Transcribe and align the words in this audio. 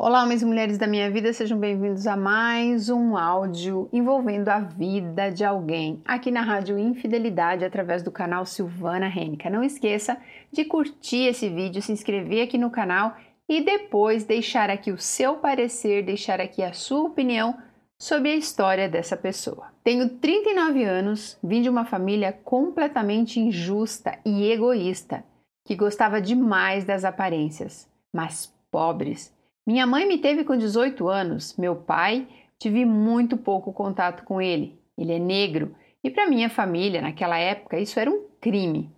Olá, 0.00 0.22
homens 0.22 0.42
e 0.42 0.46
mulheres 0.46 0.78
da 0.78 0.86
minha 0.86 1.10
vida, 1.10 1.32
sejam 1.32 1.58
bem-vindos 1.58 2.06
a 2.06 2.16
mais 2.16 2.88
um 2.88 3.16
áudio 3.16 3.88
envolvendo 3.92 4.48
a 4.48 4.60
vida 4.60 5.28
de 5.28 5.44
alguém 5.44 6.00
aqui 6.04 6.30
na 6.30 6.40
Rádio 6.40 6.78
Infidelidade 6.78 7.64
através 7.64 8.00
do 8.00 8.12
canal 8.12 8.46
Silvana 8.46 9.08
Rênica. 9.08 9.50
Não 9.50 9.64
esqueça 9.64 10.16
de 10.52 10.64
curtir 10.64 11.26
esse 11.26 11.48
vídeo, 11.48 11.82
se 11.82 11.90
inscrever 11.90 12.44
aqui 12.44 12.56
no 12.56 12.70
canal 12.70 13.16
e 13.48 13.60
depois 13.60 14.22
deixar 14.22 14.70
aqui 14.70 14.92
o 14.92 14.98
seu 14.98 15.38
parecer, 15.38 16.04
deixar 16.04 16.40
aqui 16.40 16.62
a 16.62 16.72
sua 16.72 17.08
opinião 17.08 17.58
sobre 18.00 18.30
a 18.30 18.36
história 18.36 18.88
dessa 18.88 19.16
pessoa. 19.16 19.66
Tenho 19.82 20.08
39 20.08 20.84
anos, 20.84 21.36
vim 21.42 21.60
de 21.60 21.68
uma 21.68 21.84
família 21.84 22.32
completamente 22.44 23.40
injusta 23.40 24.16
e 24.24 24.48
egoísta, 24.48 25.24
que 25.66 25.74
gostava 25.74 26.20
demais 26.20 26.84
das 26.84 27.04
aparências, 27.04 27.90
mas 28.12 28.54
pobres 28.70 29.36
minha 29.68 29.86
mãe 29.86 30.08
me 30.08 30.16
teve 30.16 30.44
com 30.44 30.56
18 30.56 31.06
anos, 31.10 31.54
meu 31.58 31.76
pai, 31.76 32.26
tive 32.58 32.86
muito 32.86 33.36
pouco 33.36 33.70
contato 33.70 34.24
com 34.24 34.40
ele. 34.40 34.80
Ele 34.96 35.12
é 35.12 35.18
negro 35.18 35.76
e 36.02 36.08
para 36.08 36.26
minha 36.26 36.48
família, 36.48 37.02
naquela 37.02 37.36
época, 37.36 37.78
isso 37.78 38.00
era 38.00 38.10
um 38.10 38.24
crime. 38.40 38.90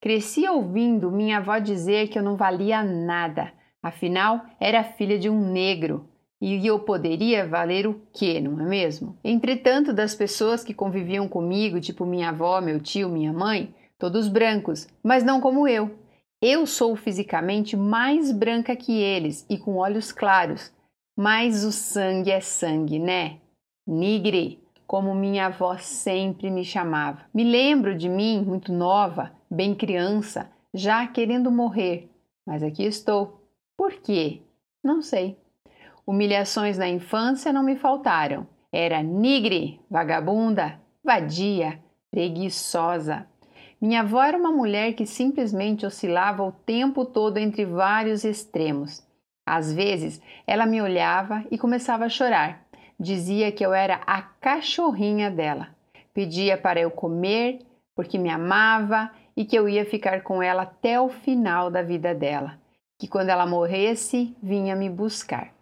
Cresci 0.00 0.48
ouvindo 0.48 1.10
minha 1.10 1.36
avó 1.36 1.58
dizer 1.58 2.08
que 2.08 2.18
eu 2.18 2.22
não 2.22 2.34
valia 2.34 2.82
nada, 2.82 3.52
afinal, 3.82 4.40
era 4.58 4.82
filha 4.82 5.18
de 5.18 5.28
um 5.28 5.52
negro. 5.52 6.08
E 6.40 6.66
eu 6.66 6.78
poderia 6.78 7.46
valer 7.46 7.86
o 7.86 8.00
quê, 8.10 8.40
não 8.40 8.58
é 8.58 8.64
mesmo? 8.64 9.18
Entretanto, 9.22 9.92
das 9.92 10.14
pessoas 10.14 10.64
que 10.64 10.72
conviviam 10.72 11.28
comigo, 11.28 11.78
tipo 11.78 12.06
minha 12.06 12.30
avó, 12.30 12.58
meu 12.62 12.80
tio, 12.80 13.10
minha 13.10 13.34
mãe, 13.34 13.74
todos 13.98 14.28
brancos, 14.28 14.88
mas 15.04 15.22
não 15.22 15.42
como 15.42 15.68
eu. 15.68 16.05
Eu 16.40 16.66
sou 16.66 16.94
fisicamente 16.96 17.76
mais 17.76 18.30
branca 18.30 18.76
que 18.76 18.92
eles 18.92 19.46
e 19.48 19.56
com 19.56 19.76
olhos 19.76 20.12
claros, 20.12 20.72
mas 21.16 21.64
o 21.64 21.72
sangue 21.72 22.30
é 22.30 22.40
sangue, 22.40 22.98
né? 22.98 23.38
Nigre, 23.86 24.62
como 24.86 25.14
minha 25.14 25.46
avó 25.46 25.78
sempre 25.78 26.50
me 26.50 26.62
chamava. 26.64 27.24
Me 27.32 27.42
lembro 27.42 27.96
de 27.96 28.08
mim, 28.08 28.44
muito 28.44 28.70
nova, 28.70 29.32
bem 29.50 29.74
criança, 29.74 30.50
já 30.74 31.06
querendo 31.06 31.50
morrer, 31.50 32.10
mas 32.46 32.62
aqui 32.62 32.84
estou. 32.84 33.40
Por 33.76 33.94
quê? 33.94 34.42
Não 34.84 35.00
sei. 35.00 35.38
Humilhações 36.06 36.76
na 36.76 36.88
infância 36.88 37.52
não 37.52 37.62
me 37.62 37.76
faltaram. 37.76 38.46
Era 38.70 39.02
nigre, 39.02 39.80
vagabunda, 39.90 40.78
vadia, 41.02 41.82
preguiçosa. 42.10 43.26
Minha 43.80 44.00
avó 44.00 44.22
era 44.22 44.38
uma 44.38 44.50
mulher 44.50 44.94
que 44.94 45.04
simplesmente 45.04 45.84
oscilava 45.84 46.42
o 46.42 46.52
tempo 46.52 47.04
todo 47.04 47.36
entre 47.36 47.64
vários 47.64 48.24
extremos. 48.24 49.06
Às 49.46 49.72
vezes, 49.72 50.20
ela 50.46 50.66
me 50.66 50.80
olhava 50.80 51.44
e 51.50 51.58
começava 51.58 52.06
a 52.06 52.08
chorar. 52.08 52.64
Dizia 52.98 53.52
que 53.52 53.64
eu 53.64 53.74
era 53.74 54.00
a 54.06 54.22
cachorrinha 54.22 55.30
dela. 55.30 55.68
Pedia 56.14 56.56
para 56.56 56.80
eu 56.80 56.90
comer 56.90 57.60
porque 57.94 58.18
me 58.18 58.30
amava 58.30 59.10
e 59.36 59.44
que 59.44 59.56
eu 59.56 59.68
ia 59.68 59.84
ficar 59.84 60.22
com 60.22 60.42
ela 60.42 60.62
até 60.62 60.98
o 60.98 61.08
final 61.08 61.70
da 61.70 61.82
vida 61.82 62.14
dela. 62.14 62.58
Que 62.98 63.06
quando 63.06 63.28
ela 63.28 63.46
morresse, 63.46 64.34
vinha 64.42 64.74
me 64.74 64.88
buscar. 64.88 65.52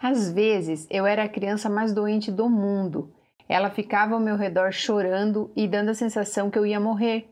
Às 0.00 0.32
vezes, 0.32 0.86
eu 0.88 1.04
era 1.04 1.24
a 1.24 1.28
criança 1.28 1.68
mais 1.68 1.92
doente 1.92 2.30
do 2.30 2.48
mundo. 2.48 3.12
Ela 3.48 3.70
ficava 3.70 4.14
ao 4.14 4.20
meu 4.20 4.36
redor 4.36 4.72
chorando 4.72 5.50
e 5.56 5.66
dando 5.66 5.90
a 5.90 5.94
sensação 5.94 6.50
que 6.50 6.58
eu 6.58 6.64
ia 6.64 6.78
morrer. 6.78 7.28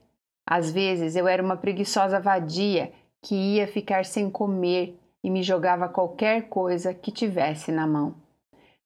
Às 0.46 0.70
vezes 0.70 1.16
eu 1.16 1.26
era 1.26 1.42
uma 1.42 1.56
preguiçosa 1.56 2.20
vadia 2.20 2.92
que 3.22 3.34
ia 3.34 3.66
ficar 3.66 4.04
sem 4.04 4.30
comer 4.30 4.98
e 5.22 5.30
me 5.30 5.42
jogava 5.42 5.88
qualquer 5.88 6.48
coisa 6.48 6.92
que 6.92 7.10
tivesse 7.10 7.72
na 7.72 7.86
mão. 7.86 8.14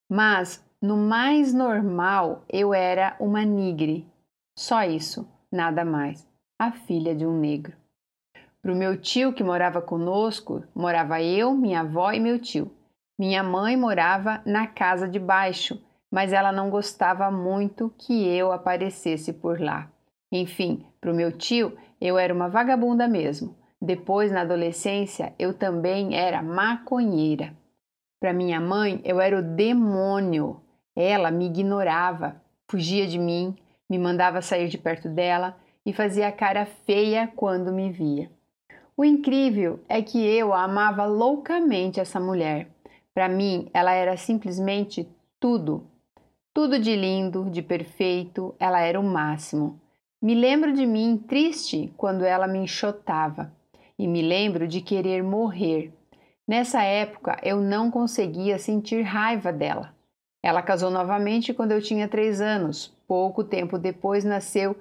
Mas, 0.08 0.64
no 0.80 0.96
mais 0.96 1.52
normal, 1.52 2.44
eu 2.48 2.72
era 2.72 3.16
uma 3.18 3.44
nigre. 3.44 4.06
Só 4.56 4.84
isso, 4.84 5.28
nada 5.50 5.84
mais. 5.84 6.26
A 6.58 6.70
filha 6.70 7.14
de 7.14 7.26
um 7.26 7.36
negro. 7.36 7.76
Para 8.62 8.72
o 8.72 8.76
meu 8.76 9.00
tio 9.00 9.32
que 9.32 9.42
morava 9.42 9.82
conosco, 9.82 10.62
morava 10.74 11.20
eu, 11.20 11.54
minha 11.54 11.80
avó 11.80 12.12
e 12.12 12.20
meu 12.20 12.38
tio. 12.38 12.70
Minha 13.18 13.42
mãe 13.42 13.76
morava 13.76 14.40
na 14.46 14.66
casa 14.66 15.08
de 15.08 15.18
baixo, 15.18 15.82
mas 16.10 16.32
ela 16.32 16.52
não 16.52 16.70
gostava 16.70 17.30
muito 17.30 17.92
que 17.98 18.26
eu 18.28 18.52
aparecesse 18.52 19.32
por 19.32 19.60
lá. 19.60 19.90
Enfim, 20.30 20.84
para 21.00 21.10
o 21.10 21.14
meu 21.14 21.32
tio, 21.32 21.76
eu 22.00 22.18
era 22.18 22.32
uma 22.32 22.48
vagabunda 22.48 23.08
mesmo. 23.08 23.56
Depois, 23.80 24.30
na 24.30 24.42
adolescência, 24.42 25.32
eu 25.38 25.54
também 25.54 26.16
era 26.16 26.42
maconheira. 26.42 27.54
Para 28.20 28.32
minha 28.32 28.60
mãe, 28.60 29.00
eu 29.04 29.20
era 29.20 29.38
o 29.38 29.42
demônio. 29.42 30.60
Ela 30.94 31.30
me 31.30 31.46
ignorava, 31.46 32.42
fugia 32.68 33.06
de 33.06 33.18
mim, 33.18 33.56
me 33.88 33.98
mandava 33.98 34.42
sair 34.42 34.68
de 34.68 34.76
perto 34.76 35.08
dela 35.08 35.56
e 35.86 35.92
fazia 35.92 36.30
cara 36.32 36.66
feia 36.66 37.32
quando 37.34 37.72
me 37.72 37.90
via. 37.90 38.30
O 38.96 39.04
incrível 39.04 39.80
é 39.88 40.02
que 40.02 40.18
eu 40.18 40.52
amava 40.52 41.06
loucamente 41.06 42.00
essa 42.00 42.18
mulher. 42.18 42.68
Para 43.14 43.28
mim, 43.28 43.70
ela 43.72 43.92
era 43.92 44.16
simplesmente 44.16 45.08
tudo. 45.38 45.86
Tudo 46.52 46.80
de 46.80 46.96
lindo, 46.96 47.48
de 47.48 47.62
perfeito, 47.62 48.54
ela 48.58 48.80
era 48.80 48.98
o 48.98 49.04
máximo. 49.04 49.80
Me 50.20 50.34
lembro 50.34 50.72
de 50.72 50.84
mim 50.84 51.16
triste 51.16 51.92
quando 51.96 52.24
ela 52.24 52.48
me 52.48 52.58
enxotava 52.58 53.52
e 53.96 54.08
me 54.08 54.20
lembro 54.20 54.66
de 54.66 54.80
querer 54.80 55.22
morrer. 55.22 55.92
Nessa 56.46 56.82
época 56.82 57.38
eu 57.42 57.60
não 57.60 57.88
conseguia 57.88 58.58
sentir 58.58 59.02
raiva 59.02 59.52
dela. 59.52 59.94
Ela 60.42 60.60
casou 60.60 60.90
novamente 60.90 61.54
quando 61.54 61.70
eu 61.70 61.80
tinha 61.80 62.08
três 62.08 62.40
anos. 62.40 62.92
Pouco 63.06 63.44
tempo 63.44 63.78
depois 63.78 64.24
nasceu 64.24 64.76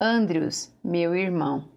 Andrews, 0.00 0.74
meu 0.82 1.14
irmão. 1.14 1.68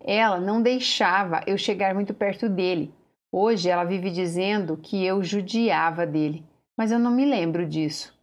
Ela 0.00 0.38
não 0.38 0.62
deixava 0.62 1.40
eu 1.48 1.58
chegar 1.58 1.92
muito 1.92 2.14
perto 2.14 2.48
dele. 2.48 2.94
Hoje 3.32 3.68
ela 3.68 3.82
vive 3.82 4.10
dizendo 4.10 4.76
que 4.76 5.04
eu 5.04 5.24
judiava 5.24 6.06
dele, 6.06 6.44
mas 6.76 6.92
eu 6.92 7.00
não 7.00 7.10
me 7.10 7.24
lembro 7.24 7.66
disso. 7.66 8.14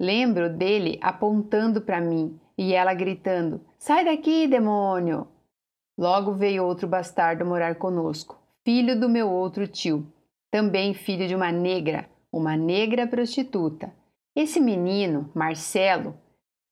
Lembro 0.00 0.50
dele 0.50 0.98
apontando 1.00 1.80
para 1.80 2.00
mim 2.00 2.40
e 2.58 2.72
ela 2.72 2.92
gritando: 2.94 3.60
Sai 3.86 4.04
daqui, 4.04 4.48
demônio! 4.48 5.28
Logo 5.96 6.32
veio 6.32 6.64
outro 6.64 6.88
bastardo 6.88 7.46
morar 7.46 7.76
conosco, 7.76 8.36
filho 8.64 8.98
do 8.98 9.08
meu 9.08 9.30
outro 9.30 9.68
tio, 9.68 10.04
também 10.50 10.92
filho 10.92 11.28
de 11.28 11.36
uma 11.36 11.52
negra, 11.52 12.10
uma 12.32 12.56
negra 12.56 13.06
prostituta. 13.06 13.94
Esse 14.34 14.58
menino, 14.58 15.30
Marcelo, 15.32 16.16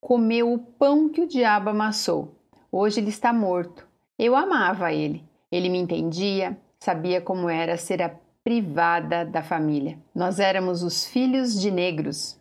comeu 0.01 0.53
o 0.53 0.59
pão 0.59 1.09
que 1.09 1.21
o 1.21 1.29
diabo 1.29 1.71
amassou. 1.71 2.35
Hoje 2.73 2.99
ele 2.99 3.11
está 3.11 3.33
morto. 3.33 3.87
Eu 4.19 4.35
amava 4.35 4.93
ele. 4.93 5.23
Ele 5.53 5.69
me 5.69 5.79
entendia, 5.79 6.59
sabia 6.81 7.21
como 7.21 7.49
era 7.49 7.77
ser 7.77 8.03
a 8.03 8.13
privada 8.43 9.25
da 9.25 9.41
família. 9.41 9.97
Nós 10.13 10.41
éramos 10.41 10.83
os 10.83 11.05
filhos 11.05 11.61
de 11.61 11.71
negros. 11.71 12.37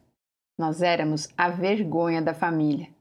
Nós 0.58 0.82
éramos 0.82 1.30
a 1.38 1.48
vergonha 1.48 2.24
da 2.24 2.34
família. 2.34 2.93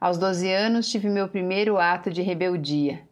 Aos 0.00 0.16
12 0.16 0.52
anos 0.52 0.88
tive 0.88 1.08
meu 1.08 1.28
primeiro 1.28 1.76
ato 1.76 2.10
de 2.10 2.22
rebeldia. 2.22 3.02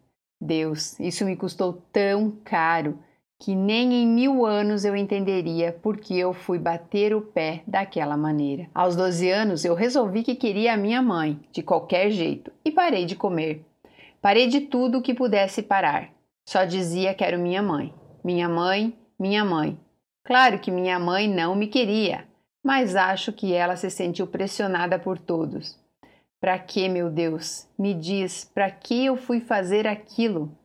Deus, 0.40 0.98
isso 1.00 1.24
me 1.24 1.34
custou 1.34 1.82
tão 1.92 2.30
caro 2.44 2.98
que 3.40 3.54
nem 3.54 3.92
em 3.92 4.06
mil 4.06 4.46
anos 4.46 4.84
eu 4.84 4.94
entenderia 4.94 5.72
por 5.72 5.98
que 5.98 6.16
eu 6.16 6.32
fui 6.32 6.58
bater 6.58 7.12
o 7.12 7.20
pé 7.20 7.62
daquela 7.66 8.16
maneira. 8.16 8.68
Aos 8.72 8.94
12 8.94 9.28
anos 9.28 9.64
eu 9.64 9.74
resolvi 9.74 10.22
que 10.22 10.36
queria 10.36 10.74
a 10.74 10.76
minha 10.76 11.02
mãe, 11.02 11.40
de 11.52 11.62
qualquer 11.62 12.10
jeito, 12.10 12.52
e 12.64 12.70
parei 12.70 13.04
de 13.04 13.16
comer. 13.16 13.64
Parei 14.22 14.46
de 14.46 14.60
tudo 14.60 15.02
que 15.02 15.12
pudesse 15.12 15.62
parar. 15.62 16.10
Só 16.48 16.64
dizia 16.64 17.14
quero 17.14 17.38
minha 17.38 17.62
mãe. 17.62 17.92
Minha 18.22 18.48
mãe, 18.48 18.96
minha 19.18 19.44
mãe. 19.44 19.78
Claro 20.24 20.58
que 20.60 20.70
minha 20.70 20.98
mãe 20.98 21.28
não 21.28 21.54
me 21.56 21.66
queria, 21.66 22.26
mas 22.64 22.96
acho 22.96 23.32
que 23.32 23.52
ela 23.52 23.76
se 23.76 23.90
sentiu 23.90 24.26
pressionada 24.26 24.98
por 24.98 25.18
todos. 25.18 25.78
Para 26.46 26.60
que, 26.60 26.88
meu 26.88 27.10
Deus? 27.10 27.66
Me 27.76 27.92
diz, 27.92 28.44
para 28.44 28.70
que 28.70 29.04
eu 29.04 29.16
fui 29.16 29.40
fazer 29.40 29.84
aquilo? 29.84 30.56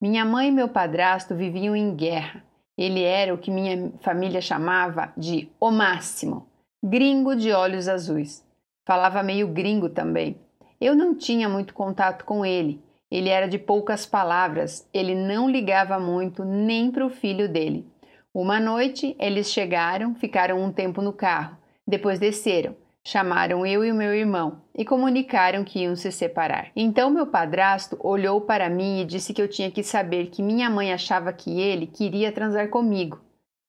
Minha 0.00 0.24
mãe 0.24 0.50
e 0.50 0.52
meu 0.52 0.68
padrasto 0.68 1.34
viviam 1.34 1.74
em 1.74 1.96
guerra. 1.96 2.44
Ele 2.78 3.02
era 3.02 3.34
o 3.34 3.38
que 3.38 3.50
minha 3.50 3.90
família 4.02 4.40
chamava 4.40 5.12
de 5.16 5.50
o 5.58 5.72
máximo, 5.72 6.46
gringo 6.80 7.34
de 7.34 7.50
olhos 7.50 7.88
azuis. 7.88 8.46
Falava 8.86 9.20
meio 9.20 9.48
gringo 9.48 9.88
também. 9.88 10.36
Eu 10.80 10.94
não 10.94 11.12
tinha 11.12 11.48
muito 11.48 11.74
contato 11.74 12.24
com 12.24 12.46
ele. 12.46 12.80
Ele 13.10 13.28
era 13.28 13.48
de 13.48 13.58
poucas 13.58 14.06
palavras, 14.06 14.88
ele 14.94 15.16
não 15.16 15.50
ligava 15.50 15.98
muito 15.98 16.44
nem 16.44 16.88
para 16.88 17.04
o 17.04 17.10
filho 17.10 17.48
dele. 17.48 17.84
Uma 18.32 18.60
noite 18.60 19.16
eles 19.18 19.50
chegaram, 19.50 20.14
ficaram 20.14 20.62
um 20.62 20.70
tempo 20.70 21.02
no 21.02 21.12
carro, 21.12 21.58
depois 21.84 22.20
desceram. 22.20 22.76
Chamaram 23.08 23.64
eu 23.64 23.84
e 23.84 23.92
o 23.92 23.94
meu 23.94 24.12
irmão 24.12 24.62
e 24.74 24.84
comunicaram 24.84 25.62
que 25.62 25.78
iam 25.78 25.94
se 25.94 26.10
separar. 26.10 26.72
Então 26.74 27.08
meu 27.08 27.24
padrasto 27.24 27.96
olhou 28.00 28.40
para 28.40 28.68
mim 28.68 29.00
e 29.00 29.04
disse 29.04 29.32
que 29.32 29.40
eu 29.40 29.46
tinha 29.46 29.70
que 29.70 29.80
saber 29.84 30.26
que 30.26 30.42
minha 30.42 30.68
mãe 30.68 30.92
achava 30.92 31.32
que 31.32 31.60
ele 31.60 31.86
queria 31.86 32.32
transar 32.32 32.68
comigo. 32.68 33.20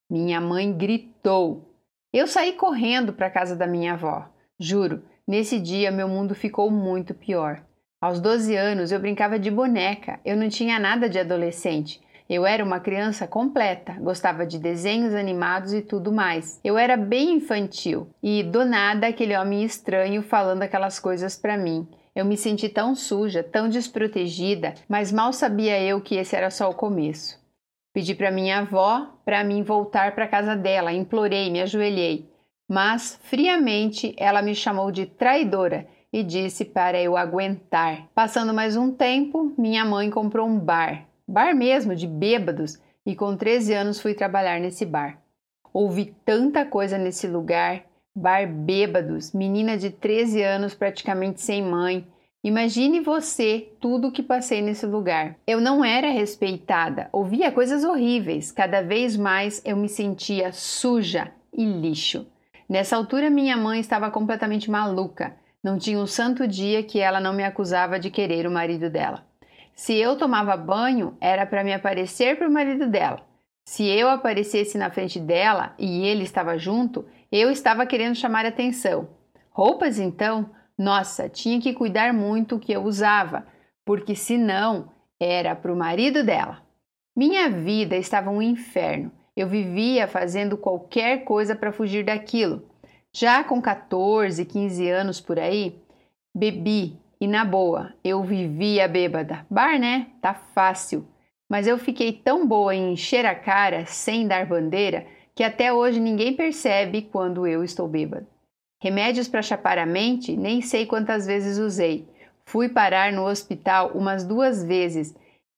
Minha 0.10 0.42
mãe 0.42 0.76
gritou. 0.76 1.72
Eu 2.12 2.26
saí 2.26 2.54
correndo 2.54 3.14
para 3.14 3.28
a 3.28 3.30
casa 3.30 3.56
da 3.56 3.68
minha 3.68 3.94
avó. 3.94 4.28
Juro, 4.60 5.04
nesse 5.28 5.60
dia 5.60 5.92
meu 5.92 6.08
mundo 6.08 6.34
ficou 6.34 6.72
muito 6.72 7.14
pior. 7.14 7.64
Aos 8.02 8.20
12 8.20 8.56
anos 8.56 8.92
eu 8.92 9.00
brincava 9.00 9.38
de 9.38 9.52
boneca, 9.52 10.20
eu 10.26 10.36
não 10.36 10.50
tinha 10.50 10.80
nada 10.80 11.08
de 11.08 11.20
adolescente. 11.20 12.02
Eu 12.30 12.46
era 12.46 12.62
uma 12.62 12.82
criança 12.82 13.26
completa, 13.26 13.94
gostava 14.02 14.46
de 14.46 14.60
desenhos 14.60 15.16
animados 15.16 15.74
e 15.74 15.82
tudo 15.82 16.12
mais. 16.12 16.60
Eu 16.62 16.78
era 16.78 16.98
bem 16.98 17.36
infantil 17.36 18.10
e 18.22 18.44
do 18.44 18.66
nada 18.66 19.08
aquele 19.08 19.36
homem 19.38 19.64
estranho 19.64 20.22
falando 20.22 20.62
aquelas 20.62 21.00
coisas 21.00 21.38
para 21.38 21.58
mim. 21.58 21.88
Eu 22.14 22.26
me 22.26 22.36
senti 22.36 22.68
tão 22.68 22.96
suja, 22.96 23.44
tão 23.44 23.70
desprotegida, 23.70 24.74
mas 24.90 25.10
mal 25.10 25.32
sabia 25.32 25.80
eu 25.82 26.02
que 26.02 26.16
esse 26.16 26.36
era 26.36 26.50
só 26.50 26.70
o 26.70 26.76
começo. 26.76 27.40
Pedi 27.94 28.14
para 28.14 28.30
minha 28.30 28.60
avó 28.60 29.08
para 29.24 29.44
mim 29.44 29.64
voltar 29.64 30.14
para 30.14 30.28
casa 30.28 30.54
dela, 30.54 30.92
implorei, 30.92 31.50
me 31.50 31.62
ajoelhei, 31.62 32.30
mas 32.68 33.18
friamente 33.24 34.14
ela 34.18 34.42
me 34.42 34.54
chamou 34.54 34.92
de 34.92 35.06
traidora 35.06 35.88
e 36.12 36.24
disse 36.24 36.66
para 36.66 37.00
eu 37.00 37.16
aguentar. 37.16 38.10
Passando 38.14 38.54
mais 38.54 38.76
um 38.76 38.92
tempo, 38.92 39.54
minha 39.58 39.86
mãe 39.86 40.10
comprou 40.10 40.46
um 40.46 40.60
bar 40.60 41.07
bar 41.28 41.56
mesmo, 41.56 41.96
de 41.96 42.08
bêbados, 42.08 42.80
e 43.06 43.16
com 43.16 43.36
13 43.36 43.74
anos 43.74 44.00
fui 44.00 44.14
trabalhar 44.14 44.60
nesse 44.60 44.86
bar. 44.86 45.20
Ouvi 45.74 46.16
tanta 46.26 46.66
coisa 46.66 46.98
nesse 46.98 47.28
lugar, 47.28 47.84
bar 48.16 48.48
bêbados, 48.48 49.34
menina 49.34 49.78
de 49.78 49.90
13 49.90 50.42
anos 50.42 50.74
praticamente 50.74 51.42
sem 51.42 51.62
mãe. 51.62 52.08
Imagine 52.44 53.02
você 53.02 53.70
tudo 53.80 54.08
o 54.08 54.12
que 54.12 54.24
passei 54.24 54.62
nesse 54.62 54.86
lugar. 54.86 55.36
Eu 55.46 55.60
não 55.60 55.84
era 55.84 56.10
respeitada, 56.10 57.10
ouvia 57.12 57.52
coisas 57.52 57.84
horríveis. 57.84 58.52
Cada 58.52 58.82
vez 58.82 59.18
mais 59.18 59.62
eu 59.66 59.76
me 59.76 59.90
sentia 59.90 60.52
suja 60.52 61.32
e 61.54 61.66
lixo. 61.66 62.26
Nessa 62.70 62.96
altura, 62.96 63.30
minha 63.30 63.56
mãe 63.56 63.80
estava 63.80 64.12
completamente 64.12 64.70
maluca. 64.70 65.36
Não 65.64 65.78
tinha 65.78 66.00
um 66.00 66.08
santo 66.08 66.48
dia 66.48 66.84
que 66.84 67.00
ela 67.00 67.20
não 67.20 67.34
me 67.34 67.44
acusava 67.44 68.00
de 68.00 68.10
querer 68.10 68.46
o 68.46 68.52
marido 68.52 68.90
dela. 68.90 69.26
Se 69.78 69.94
eu 69.94 70.18
tomava 70.18 70.58
banho, 70.58 71.16
era 71.22 71.46
para 71.46 71.64
me 71.64 71.72
aparecer 71.72 72.36
para 72.36 72.48
o 72.48 72.52
marido 72.52 72.88
dela. 72.88 73.22
Se 73.70 73.86
eu 73.86 74.10
aparecesse 74.10 74.76
na 74.76 74.90
frente 74.90 75.20
dela 75.20 75.76
e 75.78 76.04
ele 76.04 76.24
estava 76.24 76.58
junto, 76.58 77.06
eu 77.32 77.52
estava 77.52 77.86
querendo 77.86 78.16
chamar 78.16 78.44
atenção. 78.44 79.08
Roupas, 79.52 80.00
então, 80.00 80.50
nossa, 80.76 81.30
tinha 81.30 81.62
que 81.62 81.74
cuidar 81.74 82.12
muito 82.12 82.56
o 82.56 82.60
que 82.60 82.72
eu 82.72 82.84
usava, 82.84 83.46
porque 83.86 84.16
senão 84.16 84.90
era 85.20 85.56
para 85.56 85.72
o 85.72 85.78
marido 85.78 86.24
dela. 86.24 86.64
Minha 87.16 87.48
vida 87.48 87.96
estava 87.96 88.32
um 88.32 88.42
inferno. 88.42 89.12
Eu 89.36 89.48
vivia 89.48 90.08
fazendo 90.08 90.58
qualquer 90.58 91.24
coisa 91.24 91.56
para 91.56 91.72
fugir 91.72 92.04
daquilo. 92.04 92.68
Já 93.16 93.44
com 93.44 93.62
14, 93.62 94.44
15 94.44 94.90
anos 94.90 95.22
por 95.22 95.38
aí, 95.38 95.80
bebi, 96.36 96.98
e 97.20 97.28
na 97.28 97.44
boa, 97.44 97.94
eu 98.04 98.24
vivia 98.24 98.88
bêbada. 98.88 99.46
Bar, 99.50 99.80
né? 99.80 100.08
Tá 100.22 100.34
fácil. 100.34 101.08
Mas 101.50 101.66
eu 101.66 101.78
fiquei 101.78 102.12
tão 102.12 102.46
boa 102.46 102.76
em 102.76 102.94
encher 102.94 103.26
a 103.26 103.34
cara 103.34 103.86
sem 103.86 104.28
dar 104.28 104.46
bandeira 104.46 105.06
que 105.34 105.44
até 105.44 105.72
hoje 105.72 106.00
ninguém 106.00 106.36
percebe 106.36 107.04
quando 107.04 107.46
eu 107.46 107.64
estou 107.64 107.88
bêbada. 107.88 108.28
Remédios 108.82 109.28
para 109.28 109.42
chapar 109.42 109.78
a 109.78 109.86
mente, 109.86 110.36
nem 110.36 110.62
sei 110.62 110.86
quantas 110.86 111.28
vezes 111.28 111.58
usei. 111.58 112.08
Fui 112.46 112.70
parar 112.70 113.12
no 113.12 113.24
hospital 113.24 113.92
umas 113.94 114.24
duas 114.24 114.64
vezes. 114.64 115.16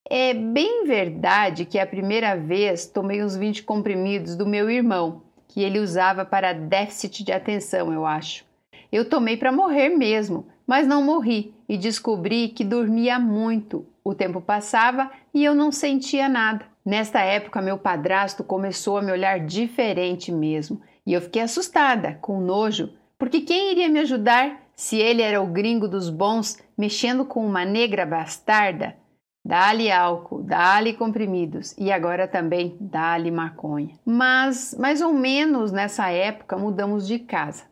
É 0.09 0.33
bem 0.33 0.85
verdade 0.85 1.65
que 1.65 1.79
a 1.79 1.87
primeira 1.87 2.35
vez 2.35 2.87
tomei 2.87 3.23
uns 3.23 3.37
20 3.37 3.63
comprimidos 3.63 4.35
do 4.35 4.45
meu 4.45 4.69
irmão, 4.69 5.21
que 5.47 5.61
ele 5.61 5.79
usava 5.79 6.25
para 6.25 6.53
déficit 6.53 7.23
de 7.23 7.31
atenção, 7.31 7.93
eu 7.93 8.05
acho. 8.05 8.48
Eu 8.91 9.07
tomei 9.07 9.37
para 9.37 9.51
morrer 9.51 9.89
mesmo, 9.89 10.47
mas 10.65 10.87
não 10.87 11.03
morri 11.03 11.53
e 11.67 11.77
descobri 11.77 12.49
que 12.49 12.63
dormia 12.63 13.19
muito. 13.19 13.85
O 14.03 14.15
tempo 14.15 14.41
passava 14.41 15.11
e 15.33 15.43
eu 15.43 15.53
não 15.53 15.71
sentia 15.71 16.27
nada. 16.27 16.65
Nesta 16.83 17.19
época, 17.19 17.61
meu 17.61 17.77
padrasto 17.77 18.43
começou 18.43 18.97
a 18.97 19.01
me 19.01 19.11
olhar 19.11 19.39
diferente 19.39 20.31
mesmo 20.31 20.81
e 21.05 21.13
eu 21.13 21.21
fiquei 21.21 21.41
assustada, 21.41 22.17
com 22.21 22.39
nojo, 22.39 22.91
porque 23.17 23.41
quem 23.41 23.71
iria 23.71 23.89
me 23.89 23.99
ajudar 23.99 24.59
se 24.75 24.97
ele 24.97 25.21
era 25.21 25.41
o 25.41 25.47
gringo 25.47 25.87
dos 25.87 26.09
bons 26.09 26.57
mexendo 26.77 27.25
com 27.25 27.45
uma 27.45 27.65
negra 27.65 28.05
bastarda? 28.05 28.95
Dá-lhe 29.45 29.91
álcool, 29.91 30.43
dá-lhe 30.43 30.93
comprimidos 30.93 31.75
e 31.77 31.91
agora 31.91 32.27
também 32.27 32.77
dá-lhe 32.79 33.31
maconha. 33.31 33.95
Mas, 34.05 34.75
mais 34.77 35.01
ou 35.01 35.13
menos 35.13 35.71
nessa 35.71 36.09
época, 36.09 36.57
mudamos 36.57 37.07
de 37.07 37.19
casa. 37.19 37.63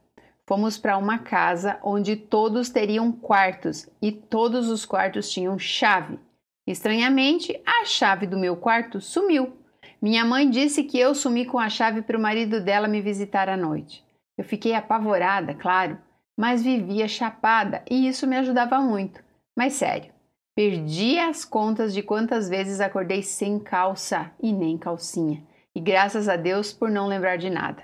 Fomos 0.48 0.78
para 0.78 0.98
uma 0.98 1.20
casa 1.20 1.78
onde 1.84 2.16
todos 2.16 2.70
teriam 2.70 3.12
quartos 3.12 3.90
e 4.02 4.14
todos 4.14 4.70
os 4.70 4.86
quartos 4.86 5.30
tinham 5.30 5.60
chave. 5.60 6.18
Estranhamente, 6.66 7.62
a 7.66 7.84
chave 7.84 8.26
do 8.26 8.38
meu 8.38 8.56
quarto 8.56 9.02
sumiu. 9.02 9.58
Minha 10.02 10.24
mãe 10.24 10.50
disse 10.50 10.84
que 10.84 10.98
eu 10.98 11.14
sumi 11.14 11.46
com 11.46 11.60
a 11.60 11.68
chave 11.68 12.02
para 12.02 12.18
o 12.18 12.22
marido 12.22 12.62
dela 12.62 12.88
me 12.88 13.02
visitar 13.02 13.50
à 13.50 13.58
noite. 13.58 14.06
Eu 14.38 14.46
fiquei 14.46 14.74
apavorada, 14.74 15.54
claro, 15.54 15.98
mas 16.38 16.64
vivia 16.64 17.10
chapada 17.10 17.84
e 17.90 18.08
isso 18.08 18.26
me 18.26 18.38
ajudava 18.38 18.80
muito. 18.80 19.22
Mas 19.58 19.74
sério, 19.74 20.14
perdi 20.56 21.20
as 21.20 21.44
contas 21.44 21.94
de 21.94 22.02
quantas 22.02 22.48
vezes 22.48 22.80
acordei 22.80 23.22
sem 23.22 23.60
calça 23.60 24.32
e 24.42 24.54
nem 24.54 24.78
calcinha. 24.78 25.44
E 25.76 25.82
graças 25.82 26.30
a 26.30 26.38
Deus 26.38 26.72
por 26.72 26.90
não 26.90 27.08
lembrar 27.08 27.38
de 27.38 27.50
nada. 27.50 27.84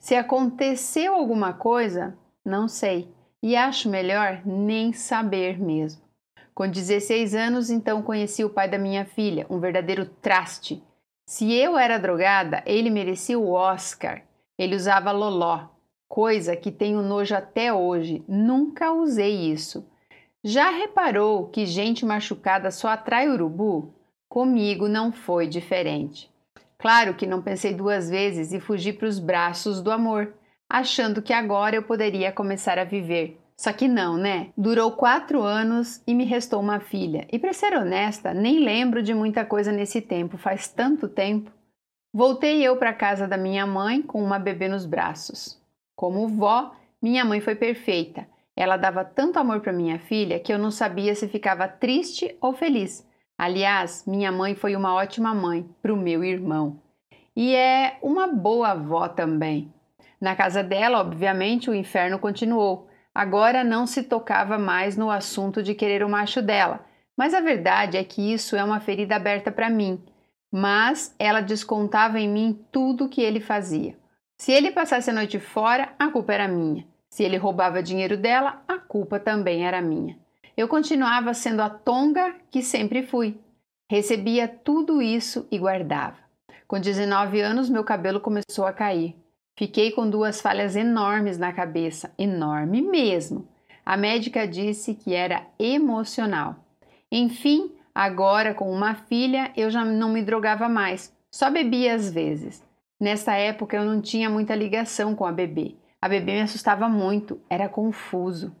Se 0.00 0.16
aconteceu 0.16 1.14
alguma 1.14 1.52
coisa, 1.52 2.18
não 2.44 2.66
sei 2.66 3.08
e 3.42 3.56
acho 3.56 3.88
melhor 3.88 4.42
nem 4.44 4.92
saber 4.92 5.58
mesmo. 5.58 6.02
Com 6.54 6.68
16 6.68 7.34
anos, 7.34 7.70
então 7.70 8.02
conheci 8.02 8.44
o 8.44 8.50
pai 8.50 8.68
da 8.68 8.78
minha 8.78 9.04
filha, 9.04 9.46
um 9.48 9.58
verdadeiro 9.58 10.06
traste. 10.06 10.82
Se 11.26 11.52
eu 11.52 11.78
era 11.78 11.98
drogada, 11.98 12.62
ele 12.66 12.90
merecia 12.90 13.38
o 13.38 13.52
Oscar. 13.52 14.22
Ele 14.58 14.74
usava 14.74 15.12
loló, 15.12 15.68
coisa 16.08 16.56
que 16.56 16.70
tenho 16.70 17.02
nojo 17.02 17.34
até 17.34 17.72
hoje. 17.72 18.22
Nunca 18.28 18.92
usei 18.92 19.50
isso. 19.50 19.86
Já 20.42 20.70
reparou 20.70 21.48
que 21.48 21.64
gente 21.64 22.04
machucada 22.04 22.70
só 22.70 22.88
atrai 22.88 23.28
urubu? 23.28 23.94
Comigo 24.28 24.88
não 24.88 25.12
foi 25.12 25.46
diferente. 25.46 26.29
Claro 26.80 27.14
que 27.14 27.26
não 27.26 27.42
pensei 27.42 27.74
duas 27.74 28.08
vezes 28.08 28.52
e 28.52 28.58
fugi 28.58 28.92
para 28.92 29.06
os 29.06 29.18
braços 29.18 29.82
do 29.82 29.90
amor, 29.90 30.32
achando 30.68 31.20
que 31.20 31.32
agora 31.32 31.76
eu 31.76 31.82
poderia 31.82 32.32
começar 32.32 32.78
a 32.78 32.84
viver. 32.84 33.38
Só 33.54 33.74
que 33.74 33.86
não, 33.86 34.16
né? 34.16 34.48
Durou 34.56 34.92
quatro 34.92 35.42
anos 35.42 36.02
e 36.06 36.14
me 36.14 36.24
restou 36.24 36.58
uma 36.58 36.80
filha. 36.80 37.28
E 37.30 37.38
para 37.38 37.52
ser 37.52 37.74
honesta, 37.74 38.32
nem 38.32 38.60
lembro 38.60 39.02
de 39.02 39.12
muita 39.12 39.44
coisa 39.44 39.70
nesse 39.70 40.00
tempo, 40.00 40.38
faz 40.38 40.68
tanto 40.68 41.06
tempo. 41.06 41.52
Voltei 42.14 42.62
eu 42.62 42.76
para 42.78 42.94
casa 42.94 43.28
da 43.28 43.36
minha 43.36 43.66
mãe 43.66 44.00
com 44.00 44.22
uma 44.24 44.38
bebê 44.38 44.66
nos 44.66 44.86
braços. 44.86 45.60
Como 45.94 46.26
vó, 46.28 46.74
minha 47.02 47.22
mãe 47.26 47.42
foi 47.42 47.54
perfeita. 47.54 48.26
Ela 48.56 48.78
dava 48.78 49.04
tanto 49.04 49.38
amor 49.38 49.60
para 49.60 49.72
minha 49.72 49.98
filha 49.98 50.40
que 50.40 50.50
eu 50.50 50.58
não 50.58 50.70
sabia 50.70 51.14
se 51.14 51.28
ficava 51.28 51.68
triste 51.68 52.34
ou 52.40 52.54
feliz. 52.54 53.06
Aliás, 53.42 54.04
minha 54.06 54.30
mãe 54.30 54.54
foi 54.54 54.76
uma 54.76 54.92
ótima 54.92 55.34
mãe 55.34 55.66
para 55.80 55.94
o 55.94 55.96
meu 55.96 56.22
irmão 56.22 56.78
e 57.34 57.54
é 57.56 57.96
uma 58.02 58.26
boa 58.26 58.72
avó 58.72 59.08
também. 59.08 59.72
Na 60.20 60.36
casa 60.36 60.62
dela, 60.62 61.00
obviamente, 61.00 61.70
o 61.70 61.74
inferno 61.74 62.18
continuou. 62.18 62.86
Agora 63.14 63.64
não 63.64 63.86
se 63.86 64.02
tocava 64.02 64.58
mais 64.58 64.94
no 64.94 65.10
assunto 65.10 65.62
de 65.62 65.74
querer 65.74 66.04
o 66.04 66.08
macho 66.08 66.42
dela, 66.42 66.84
mas 67.16 67.32
a 67.32 67.40
verdade 67.40 67.96
é 67.96 68.04
que 68.04 68.30
isso 68.30 68.56
é 68.56 68.62
uma 68.62 68.78
ferida 68.78 69.16
aberta 69.16 69.50
para 69.50 69.70
mim. 69.70 70.04
Mas 70.52 71.14
ela 71.18 71.40
descontava 71.40 72.20
em 72.20 72.28
mim 72.28 72.62
tudo 72.70 73.06
o 73.06 73.08
que 73.08 73.22
ele 73.22 73.40
fazia. 73.40 73.96
Se 74.36 74.52
ele 74.52 74.70
passasse 74.70 75.08
a 75.08 75.14
noite 75.14 75.40
fora, 75.40 75.94
a 75.98 76.08
culpa 76.08 76.34
era 76.34 76.46
minha. 76.46 76.86
Se 77.08 77.22
ele 77.22 77.38
roubava 77.38 77.82
dinheiro 77.82 78.18
dela, 78.18 78.62
a 78.68 78.76
culpa 78.76 79.18
também 79.18 79.66
era 79.66 79.80
minha 79.80 80.18
eu 80.60 80.68
continuava 80.68 81.32
sendo 81.32 81.62
a 81.62 81.70
tonga 81.70 82.34
que 82.50 82.62
sempre 82.62 83.02
fui. 83.02 83.40
Recebia 83.90 84.46
tudo 84.46 85.00
isso 85.00 85.48
e 85.50 85.58
guardava. 85.58 86.18
Com 86.68 86.78
19 86.78 87.40
anos, 87.40 87.70
meu 87.70 87.82
cabelo 87.82 88.20
começou 88.20 88.66
a 88.66 88.72
cair. 88.72 89.16
Fiquei 89.58 89.90
com 89.90 90.08
duas 90.08 90.40
falhas 90.40 90.76
enormes 90.76 91.38
na 91.38 91.50
cabeça, 91.50 92.12
enorme 92.18 92.82
mesmo. 92.82 93.48
A 93.84 93.96
médica 93.96 94.46
disse 94.46 94.94
que 94.94 95.14
era 95.14 95.46
emocional. 95.58 96.56
Enfim, 97.10 97.72
agora 97.94 98.52
com 98.52 98.70
uma 98.70 98.94
filha, 98.94 99.50
eu 99.56 99.70
já 99.70 99.82
não 99.82 100.10
me 100.10 100.22
drogava 100.22 100.68
mais, 100.68 101.10
só 101.30 101.50
bebia 101.50 101.94
às 101.94 102.12
vezes. 102.12 102.62
Nessa 103.00 103.32
época 103.34 103.78
eu 103.78 103.84
não 103.84 104.02
tinha 104.02 104.28
muita 104.28 104.54
ligação 104.54 105.14
com 105.14 105.24
a 105.24 105.32
bebê. 105.32 105.74
A 106.02 106.08
bebê 106.08 106.34
me 106.34 106.42
assustava 106.42 106.86
muito, 106.86 107.40
era 107.48 107.66
confuso. 107.66 108.54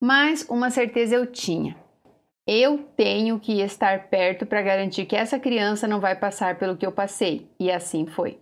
Mas 0.00 0.46
uma 0.48 0.70
certeza 0.70 1.16
eu 1.16 1.26
tinha. 1.26 1.76
Eu 2.46 2.78
tenho 2.96 3.38
que 3.38 3.60
estar 3.60 4.08
perto 4.08 4.46
para 4.46 4.62
garantir 4.62 5.04
que 5.04 5.16
essa 5.16 5.38
criança 5.38 5.86
não 5.86 6.00
vai 6.00 6.14
passar 6.14 6.56
pelo 6.56 6.76
que 6.76 6.86
eu 6.86 6.92
passei, 6.92 7.50
e 7.60 7.70
assim 7.70 8.06
foi. 8.06 8.38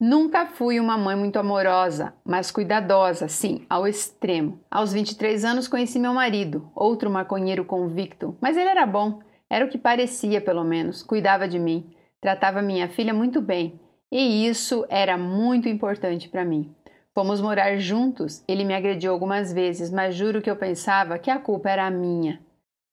Nunca 0.00 0.46
fui 0.46 0.80
uma 0.80 0.96
mãe 0.96 1.16
muito 1.16 1.38
amorosa, 1.38 2.14
mas 2.24 2.50
cuidadosa, 2.50 3.28
sim, 3.28 3.66
ao 3.68 3.86
extremo. 3.86 4.60
Aos 4.70 4.92
23 4.92 5.44
anos 5.44 5.68
conheci 5.68 5.98
meu 5.98 6.14
marido, 6.14 6.70
outro 6.74 7.10
maconheiro 7.10 7.64
convicto, 7.64 8.36
mas 8.40 8.56
ele 8.56 8.68
era 8.68 8.86
bom, 8.86 9.20
era 9.50 9.64
o 9.64 9.68
que 9.68 9.78
parecia, 9.78 10.40
pelo 10.40 10.64
menos, 10.64 11.02
cuidava 11.02 11.46
de 11.46 11.58
mim, 11.58 11.90
tratava 12.20 12.62
minha 12.62 12.88
filha 12.88 13.12
muito 13.12 13.40
bem, 13.40 13.80
e 14.10 14.46
isso 14.46 14.86
era 14.88 15.18
muito 15.18 15.68
importante 15.68 16.28
para 16.28 16.44
mim. 16.44 16.74
Fomos 17.14 17.40
morar 17.40 17.76
juntos, 17.78 18.42
ele 18.48 18.64
me 18.64 18.74
agrediu 18.74 19.12
algumas 19.12 19.52
vezes, 19.52 19.90
mas 19.90 20.14
juro 20.14 20.42
que 20.42 20.50
eu 20.50 20.56
pensava 20.56 21.18
que 21.18 21.30
a 21.30 21.38
culpa 21.38 21.70
era 21.70 21.90
minha. 21.90 22.40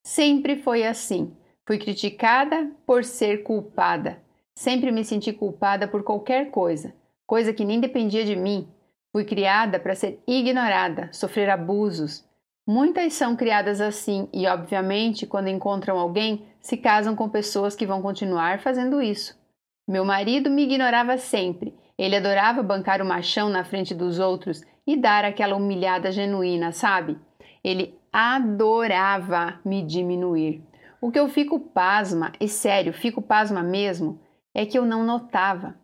Sempre 0.06 0.56
foi 0.58 0.86
assim. 0.86 1.36
Fui 1.66 1.78
criticada 1.78 2.70
por 2.86 3.04
ser 3.04 3.44
culpada. 3.44 4.20
Sempre 4.56 4.92
me 4.92 5.04
senti 5.04 5.34
culpada 5.34 5.88
por 5.88 6.04
qualquer 6.04 6.52
coisa 6.52 6.94
coisa 7.32 7.54
que 7.54 7.64
nem 7.64 7.80
dependia 7.80 8.26
de 8.26 8.36
mim. 8.36 8.68
Fui 9.14 9.24
criada 9.24 9.80
para 9.80 9.96
ser 9.96 10.22
ignorada, 10.28 11.08
sofrer 11.14 11.50
abusos. 11.50 12.26
Muitas 12.68 13.14
são 13.14 13.38
criadas 13.38 13.80
assim 13.80 14.28
e, 14.34 14.46
obviamente, 14.46 15.26
quando 15.26 15.48
encontram 15.48 15.98
alguém, 15.98 16.46
se 16.60 16.76
casam 16.76 17.16
com 17.16 17.30
pessoas 17.30 17.74
que 17.74 17.86
vão 17.86 18.02
continuar 18.02 18.60
fazendo 18.60 19.02
isso. 19.02 19.40
Meu 19.88 20.04
marido 20.04 20.50
me 20.50 20.64
ignorava 20.64 21.18
sempre. 21.18 21.74
Ele 21.98 22.16
adorava 22.16 22.64
bancar 22.64 23.02
o 23.02 23.06
machão 23.06 23.50
na 23.50 23.64
frente 23.64 23.94
dos 23.94 24.20
outros 24.20 24.64
e 24.86 24.96
dar 24.98 25.26
aquela 25.26 25.56
humilhada 25.56 26.12
genuína, 26.12 26.72
sabe? 26.72 27.18
Ele 27.64 27.96
adorava 28.12 29.60
me 29.64 29.82
diminuir. 29.82 30.64
O 31.00 31.12
que 31.12 31.20
eu 31.20 31.28
fico 31.28 31.60
pasma, 31.60 32.32
e 32.40 32.48
sério, 32.48 32.94
fico 32.94 33.22
pasma 33.22 33.64
mesmo, 33.64 34.20
é 34.54 34.66
que 34.66 34.78
eu 34.78 34.86
não 34.86 35.04
notava. 35.04 35.76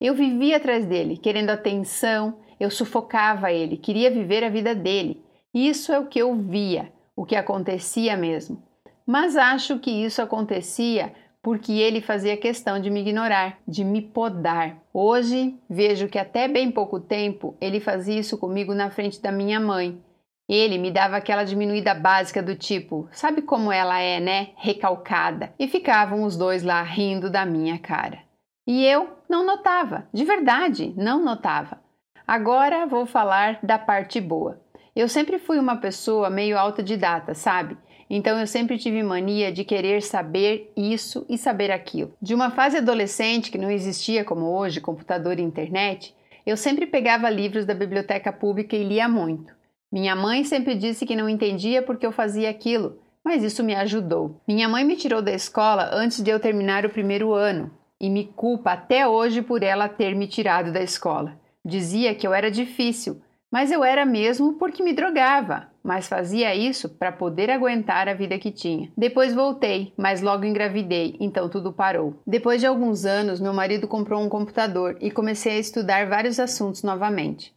Eu 0.00 0.14
vivia 0.14 0.56
atrás 0.56 0.84
dele, 0.86 1.16
querendo 1.16 1.50
atenção, 1.50 2.38
eu 2.58 2.70
sufocava 2.70 3.52
ele, 3.52 3.76
queria 3.76 4.10
viver 4.10 4.42
a 4.44 4.48
vida 4.48 4.74
dele. 4.74 5.22
Isso 5.52 5.92
é 5.92 5.98
o 5.98 6.06
que 6.06 6.18
eu 6.18 6.34
via, 6.34 6.92
o 7.14 7.24
que 7.24 7.36
acontecia 7.36 8.16
mesmo. 8.16 8.62
Mas 9.06 9.36
acho 9.36 9.78
que 9.78 9.90
isso 9.90 10.22
acontecia 10.22 11.12
porque 11.44 11.72
ele 11.72 12.00
fazia 12.00 12.38
questão 12.38 12.80
de 12.80 12.88
me 12.88 13.00
ignorar, 13.00 13.58
de 13.68 13.84
me 13.84 14.00
podar. 14.00 14.78
Hoje 14.94 15.54
vejo 15.68 16.08
que 16.08 16.18
até 16.18 16.48
bem 16.48 16.70
pouco 16.70 16.98
tempo 16.98 17.54
ele 17.60 17.80
fazia 17.80 18.18
isso 18.18 18.38
comigo 18.38 18.72
na 18.72 18.90
frente 18.90 19.20
da 19.20 19.30
minha 19.30 19.60
mãe. 19.60 20.02
Ele 20.48 20.78
me 20.78 20.90
dava 20.90 21.18
aquela 21.18 21.44
diminuída 21.44 21.94
básica 21.94 22.42
do 22.42 22.56
tipo, 22.56 23.06
sabe 23.12 23.42
como 23.42 23.70
ela 23.70 24.00
é, 24.00 24.20
né? 24.20 24.52
Recalcada. 24.56 25.52
E 25.58 25.68
ficavam 25.68 26.22
os 26.24 26.34
dois 26.34 26.62
lá 26.62 26.82
rindo 26.82 27.30
da 27.30 27.44
minha 27.44 27.78
cara. 27.78 28.20
E 28.66 28.82
eu 28.86 29.10
não 29.28 29.44
notava, 29.44 30.08
de 30.14 30.24
verdade, 30.24 30.94
não 30.96 31.22
notava. 31.22 31.78
Agora 32.26 32.86
vou 32.86 33.04
falar 33.04 33.58
da 33.62 33.78
parte 33.78 34.18
boa. 34.18 34.58
Eu 34.96 35.08
sempre 35.08 35.38
fui 35.38 35.58
uma 35.58 35.76
pessoa 35.76 36.30
meio 36.30 36.56
autodidata, 36.56 37.34
sabe? 37.34 37.76
Então 38.08 38.38
eu 38.38 38.46
sempre 38.46 38.78
tive 38.78 39.02
mania 39.02 39.52
de 39.52 39.64
querer 39.64 40.02
saber 40.02 40.72
isso 40.76 41.24
e 41.28 41.38
saber 41.38 41.70
aquilo. 41.70 42.12
De 42.20 42.34
uma 42.34 42.50
fase 42.50 42.78
adolescente 42.78 43.50
que 43.50 43.58
não 43.58 43.70
existia 43.70 44.24
como 44.24 44.46
hoje, 44.46 44.80
computador 44.80 45.38
e 45.38 45.42
internet, 45.42 46.14
eu 46.46 46.56
sempre 46.56 46.86
pegava 46.86 47.30
livros 47.30 47.64
da 47.64 47.74
biblioteca 47.74 48.32
pública 48.32 48.76
e 48.76 48.84
lia 48.84 49.08
muito. 49.08 49.54
Minha 49.90 50.14
mãe 50.14 50.44
sempre 50.44 50.74
disse 50.74 51.06
que 51.06 51.16
não 51.16 51.28
entendia 51.28 51.80
porque 51.80 52.04
eu 52.04 52.12
fazia 52.12 52.50
aquilo, 52.50 52.98
mas 53.24 53.42
isso 53.42 53.64
me 53.64 53.74
ajudou. 53.74 54.40
Minha 54.46 54.68
mãe 54.68 54.84
me 54.84 54.96
tirou 54.96 55.22
da 55.22 55.32
escola 55.32 55.90
antes 55.92 56.22
de 56.22 56.30
eu 56.30 56.38
terminar 56.38 56.84
o 56.84 56.90
primeiro 56.90 57.32
ano, 57.32 57.70
e 58.00 58.10
me 58.10 58.26
culpa 58.26 58.72
até 58.72 59.08
hoje 59.08 59.40
por 59.40 59.62
ela 59.62 59.88
ter 59.88 60.14
me 60.14 60.26
tirado 60.26 60.72
da 60.72 60.82
escola. 60.82 61.38
Dizia 61.64 62.14
que 62.14 62.26
eu 62.26 62.34
era 62.34 62.50
difícil, 62.50 63.22
mas 63.54 63.70
eu 63.70 63.84
era 63.84 64.04
mesmo 64.04 64.54
porque 64.54 64.82
me 64.82 64.92
drogava, 64.92 65.68
mas 65.80 66.08
fazia 66.08 66.52
isso 66.56 66.88
para 66.88 67.12
poder 67.12 67.48
aguentar 67.50 68.08
a 68.08 68.12
vida 68.12 68.36
que 68.36 68.50
tinha. 68.50 68.90
Depois 68.96 69.32
voltei, 69.32 69.92
mas 69.96 70.20
logo 70.20 70.44
engravidei, 70.44 71.16
então 71.20 71.48
tudo 71.48 71.72
parou. 71.72 72.20
Depois 72.26 72.60
de 72.60 72.66
alguns 72.66 73.04
anos, 73.04 73.40
meu 73.40 73.52
marido 73.52 73.86
comprou 73.86 74.20
um 74.20 74.28
computador 74.28 74.96
e 75.00 75.08
comecei 75.08 75.52
a 75.52 75.60
estudar 75.60 76.08
vários 76.08 76.40
assuntos 76.40 76.82
novamente. 76.82 77.54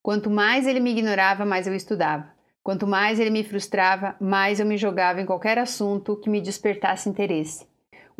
Quanto 0.00 0.30
mais 0.30 0.68
ele 0.68 0.78
me 0.78 0.92
ignorava, 0.92 1.44
mais 1.44 1.66
eu 1.66 1.74
estudava. 1.74 2.30
Quanto 2.62 2.86
mais 2.86 3.18
ele 3.18 3.30
me 3.30 3.42
frustrava, 3.42 4.14
mais 4.20 4.60
eu 4.60 4.66
me 4.66 4.76
jogava 4.76 5.20
em 5.20 5.26
qualquer 5.26 5.58
assunto 5.58 6.14
que 6.14 6.30
me 6.30 6.40
despertasse 6.40 7.08
interesse. 7.08 7.66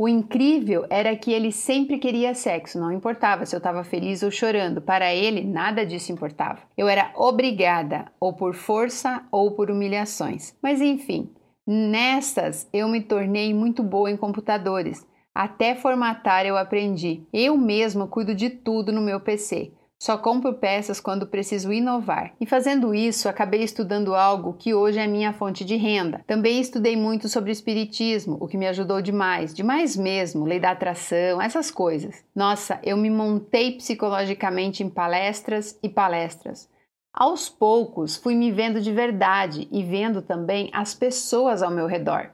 O 0.01 0.09
incrível 0.09 0.87
era 0.89 1.15
que 1.15 1.31
ele 1.31 1.53
sempre 1.53 1.99
queria 1.99 2.33
sexo, 2.33 2.81
não 2.81 2.91
importava 2.91 3.45
se 3.45 3.55
eu 3.55 3.59
estava 3.59 3.85
feliz 3.85 4.23
ou 4.23 4.31
chorando, 4.31 4.81
para 4.81 5.15
ele 5.15 5.45
nada 5.45 5.85
disso 5.85 6.11
importava. 6.11 6.61
Eu 6.75 6.89
era 6.89 7.13
obrigada, 7.15 8.11
ou 8.19 8.33
por 8.33 8.55
força 8.55 9.23
ou 9.31 9.51
por 9.51 9.71
humilhações. 9.71 10.57
Mas 10.63 10.81
enfim, 10.81 11.31
nessas 11.67 12.67
eu 12.73 12.89
me 12.89 13.03
tornei 13.03 13.53
muito 13.53 13.83
boa 13.83 14.11
em 14.11 14.17
computadores. 14.17 15.07
Até 15.35 15.75
formatar 15.75 16.47
eu 16.47 16.57
aprendi. 16.57 17.27
Eu 17.31 17.59
mesma 17.59 18.07
cuido 18.07 18.35
de 18.35 18.49
tudo 18.49 18.91
no 18.93 19.03
meu 19.03 19.21
PC. 19.21 19.71
Só 20.03 20.17
compro 20.17 20.55
peças 20.55 20.99
quando 20.99 21.27
preciso 21.27 21.71
inovar. 21.71 22.33
E 22.41 22.47
fazendo 22.47 22.95
isso, 22.95 23.29
acabei 23.29 23.63
estudando 23.63 24.15
algo 24.15 24.55
que 24.55 24.73
hoje 24.73 24.99
é 24.99 25.07
minha 25.07 25.31
fonte 25.35 25.63
de 25.63 25.77
renda. 25.77 26.25
Também 26.27 26.59
estudei 26.59 26.97
muito 26.97 27.29
sobre 27.29 27.53
espiritismo, 27.53 28.39
o 28.41 28.49
que 28.49 28.57
me 28.57 28.67
ajudou 28.67 29.03
demais, 29.03 29.53
demais 29.53 29.95
mesmo, 29.95 30.47
lei 30.47 30.59
da 30.59 30.71
atração, 30.71 31.43
essas 31.43 31.71
coisas. 31.71 32.25
Nossa, 32.35 32.81
eu 32.83 32.97
me 32.97 33.11
montei 33.11 33.73
psicologicamente 33.73 34.83
em 34.83 34.89
palestras 34.89 35.79
e 35.83 35.89
palestras. 35.89 36.67
Aos 37.13 37.51
poucos, 37.51 38.17
fui 38.17 38.35
me 38.35 38.51
vendo 38.51 38.81
de 38.81 38.93
verdade 38.93 39.69
e 39.71 39.83
vendo 39.85 40.23
também 40.23 40.71
as 40.73 40.95
pessoas 40.95 41.63
ao 41.63 41.71
meu 41.71 41.87
redor. 41.87 42.31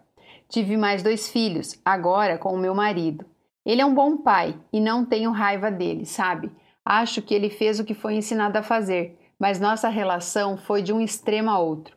Tive 0.48 0.76
mais 0.76 1.02
dois 1.02 1.28
filhos, 1.28 1.80
agora 1.84 2.38
com 2.38 2.54
o 2.54 2.58
meu 2.58 2.76
marido. 2.76 3.26
Ele 3.64 3.80
é 3.82 3.84
um 3.84 3.94
bom 3.94 4.18
pai 4.18 4.54
e 4.72 4.78
não 4.78 5.04
tenho 5.04 5.32
raiva 5.32 5.68
dele, 5.68 6.06
sabe? 6.06 6.48
Acho 6.88 7.20
que 7.20 7.34
ele 7.34 7.50
fez 7.50 7.80
o 7.80 7.84
que 7.84 7.94
foi 7.94 8.14
ensinado 8.14 8.56
a 8.56 8.62
fazer, 8.62 9.18
mas 9.40 9.58
nossa 9.58 9.88
relação 9.88 10.56
foi 10.56 10.82
de 10.82 10.92
um 10.92 11.00
extremo 11.00 11.50
a 11.50 11.58
outro. 11.58 11.96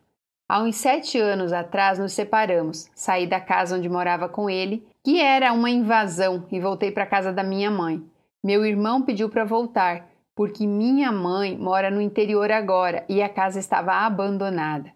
Há 0.50 0.64
uns 0.64 0.78
sete 0.78 1.20
anos 1.20 1.54
atrás 1.54 2.00
nos 2.00 2.12
separamos, 2.12 2.90
saí 2.96 3.28
da 3.28 3.40
casa 3.40 3.78
onde 3.78 3.88
morava 3.88 4.28
com 4.28 4.50
ele, 4.50 4.84
que 5.06 5.22
era 5.22 5.54
uma 5.54 5.70
invasão, 5.70 6.44
e 6.52 6.60
voltei 6.60 6.90
para 6.90 7.04
a 7.04 7.08
casa 7.08 7.32
da 7.32 7.44
minha 7.44 7.70
mãe. 7.70 8.04
Meu 8.44 8.66
irmão 8.66 9.04
pediu 9.04 9.30
para 9.30 9.46
voltar, 9.46 10.10
porque 10.36 10.66
minha 10.66 11.12
mãe 11.12 11.56
mora 11.56 11.92
no 11.92 12.02
interior 12.02 12.52
agora 12.52 13.06
e 13.08 13.22
a 13.22 13.30
casa 13.30 13.60
estava 13.60 13.92
abandonada. 13.92 14.92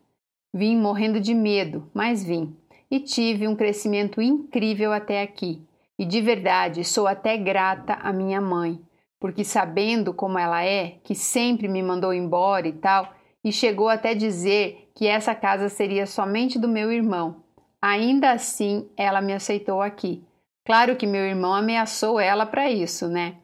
Vim 0.51 0.75
morrendo 0.75 1.19
de 1.19 1.35
medo, 1.35 1.87
mas 1.93 2.23
vim, 2.23 2.57
e 2.89 2.99
tive 2.99 3.47
um 3.47 3.55
crescimento 3.55 4.19
incrível 4.19 4.91
até 4.91 5.21
aqui. 5.21 5.61
E 5.99 6.03
de 6.03 6.19
verdade 6.19 6.83
sou 6.83 7.05
até 7.05 7.37
grata 7.37 7.93
à 7.93 8.11
minha 8.11 8.41
mãe 8.41 8.81
porque 9.23 9.45
sabendo 9.45 10.13
como 10.13 10.37
ela 10.37 10.65
é, 10.65 10.95
que 11.01 11.15
sempre 11.15 11.69
me 11.69 11.81
mandou 11.81 12.13
embora 12.13 12.67
e 12.67 12.73
tal, 12.73 13.13
e 13.41 13.53
chegou 13.53 13.87
até 13.87 14.13
dizer 14.13 14.89
que 14.93 15.07
essa 15.07 15.33
casa 15.33 15.69
seria 15.69 16.05
somente 16.05 16.59
do 16.59 16.67
meu 16.67 16.91
irmão. 16.91 17.37
Ainda 17.81 18.31
assim, 18.31 18.85
ela 18.97 19.21
me 19.21 19.31
aceitou 19.31 19.81
aqui. 19.81 20.21
Claro 20.65 20.97
que 20.97 21.07
meu 21.07 21.21
irmão 21.21 21.53
ameaçou 21.53 22.19
ela 22.19 22.45
para 22.45 22.69
isso, 22.69 23.07
né? 23.07 23.35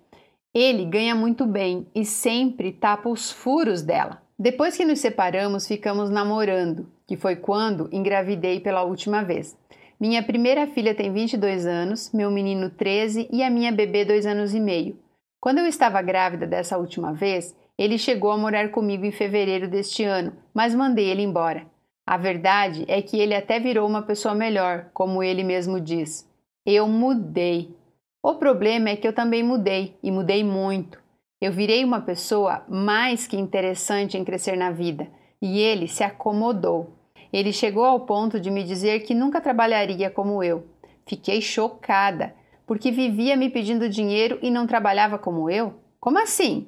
Ele 0.53 0.83
ganha 0.83 1.15
muito 1.15 1.45
bem 1.45 1.87
e 1.95 2.03
sempre 2.03 2.73
tapa 2.73 3.07
os 3.07 3.31
furos 3.31 3.81
dela. 3.81 4.21
Depois 4.37 4.75
que 4.75 4.83
nos 4.83 4.99
separamos, 4.99 5.65
ficamos 5.65 6.09
namorando, 6.09 6.91
que 7.07 7.15
foi 7.15 7.37
quando 7.37 7.87
engravidei 7.93 8.59
pela 8.59 8.83
última 8.83 9.23
vez. 9.23 9.57
Minha 9.97 10.21
primeira 10.21 10.67
filha 10.67 10.93
tem 10.93 11.13
22 11.13 11.65
anos, 11.65 12.11
meu 12.13 12.29
menino 12.29 12.69
13 12.69 13.29
e 13.31 13.41
a 13.41 13.49
minha 13.49 13.71
bebê 13.71 14.03
2 14.03 14.25
anos 14.25 14.53
e 14.53 14.59
meio. 14.59 14.99
Quando 15.39 15.59
eu 15.59 15.67
estava 15.67 16.01
grávida 16.01 16.45
dessa 16.45 16.77
última 16.77 17.13
vez, 17.13 17.55
ele 17.77 17.97
chegou 17.97 18.31
a 18.31 18.37
morar 18.37 18.71
comigo 18.71 19.05
em 19.05 19.11
fevereiro 19.11 19.69
deste 19.69 20.03
ano, 20.03 20.33
mas 20.53 20.75
mandei 20.75 21.09
ele 21.09 21.21
embora. 21.21 21.65
A 22.05 22.17
verdade 22.17 22.83
é 22.87 23.01
que 23.01 23.17
ele 23.17 23.33
até 23.33 23.59
virou 23.59 23.87
uma 23.87 24.01
pessoa 24.01 24.35
melhor, 24.35 24.89
como 24.93 25.23
ele 25.23 25.43
mesmo 25.43 25.79
diz. 25.79 26.27
Eu 26.65 26.87
mudei. 26.87 27.73
O 28.21 28.35
problema 28.35 28.89
é 28.89 28.97
que 28.97 29.07
eu 29.07 29.13
também 29.13 29.41
mudei, 29.41 29.95
e 30.03 30.11
mudei 30.11 30.43
muito. 30.43 30.99
Eu 31.39 31.53
virei 31.53 31.85
uma 31.85 32.01
pessoa 32.01 32.65
mais 32.67 33.25
que 33.25 33.37
interessante 33.37 34.17
em 34.17 34.25
crescer 34.25 34.57
na 34.57 34.71
vida, 34.71 35.07
e 35.41 35.59
ele 35.59 35.87
se 35.87 36.03
acomodou. 36.03 36.89
Ele 37.31 37.53
chegou 37.53 37.85
ao 37.85 38.01
ponto 38.01 38.41
de 38.41 38.51
me 38.51 38.63
dizer 38.63 39.03
que 39.03 39.13
nunca 39.13 39.39
trabalharia 39.39 40.09
como 40.09 40.43
eu. 40.43 40.67
Fiquei 41.07 41.41
chocada 41.41 42.35
porque 42.69 42.91
vivia 42.91 43.35
me 43.35 43.49
pedindo 43.49 43.89
dinheiro 43.89 44.37
e 44.43 44.51
não 44.51 44.67
trabalhava 44.67 45.17
como 45.17 45.49
eu? 45.49 45.79
Como 45.99 46.21
assim? 46.21 46.67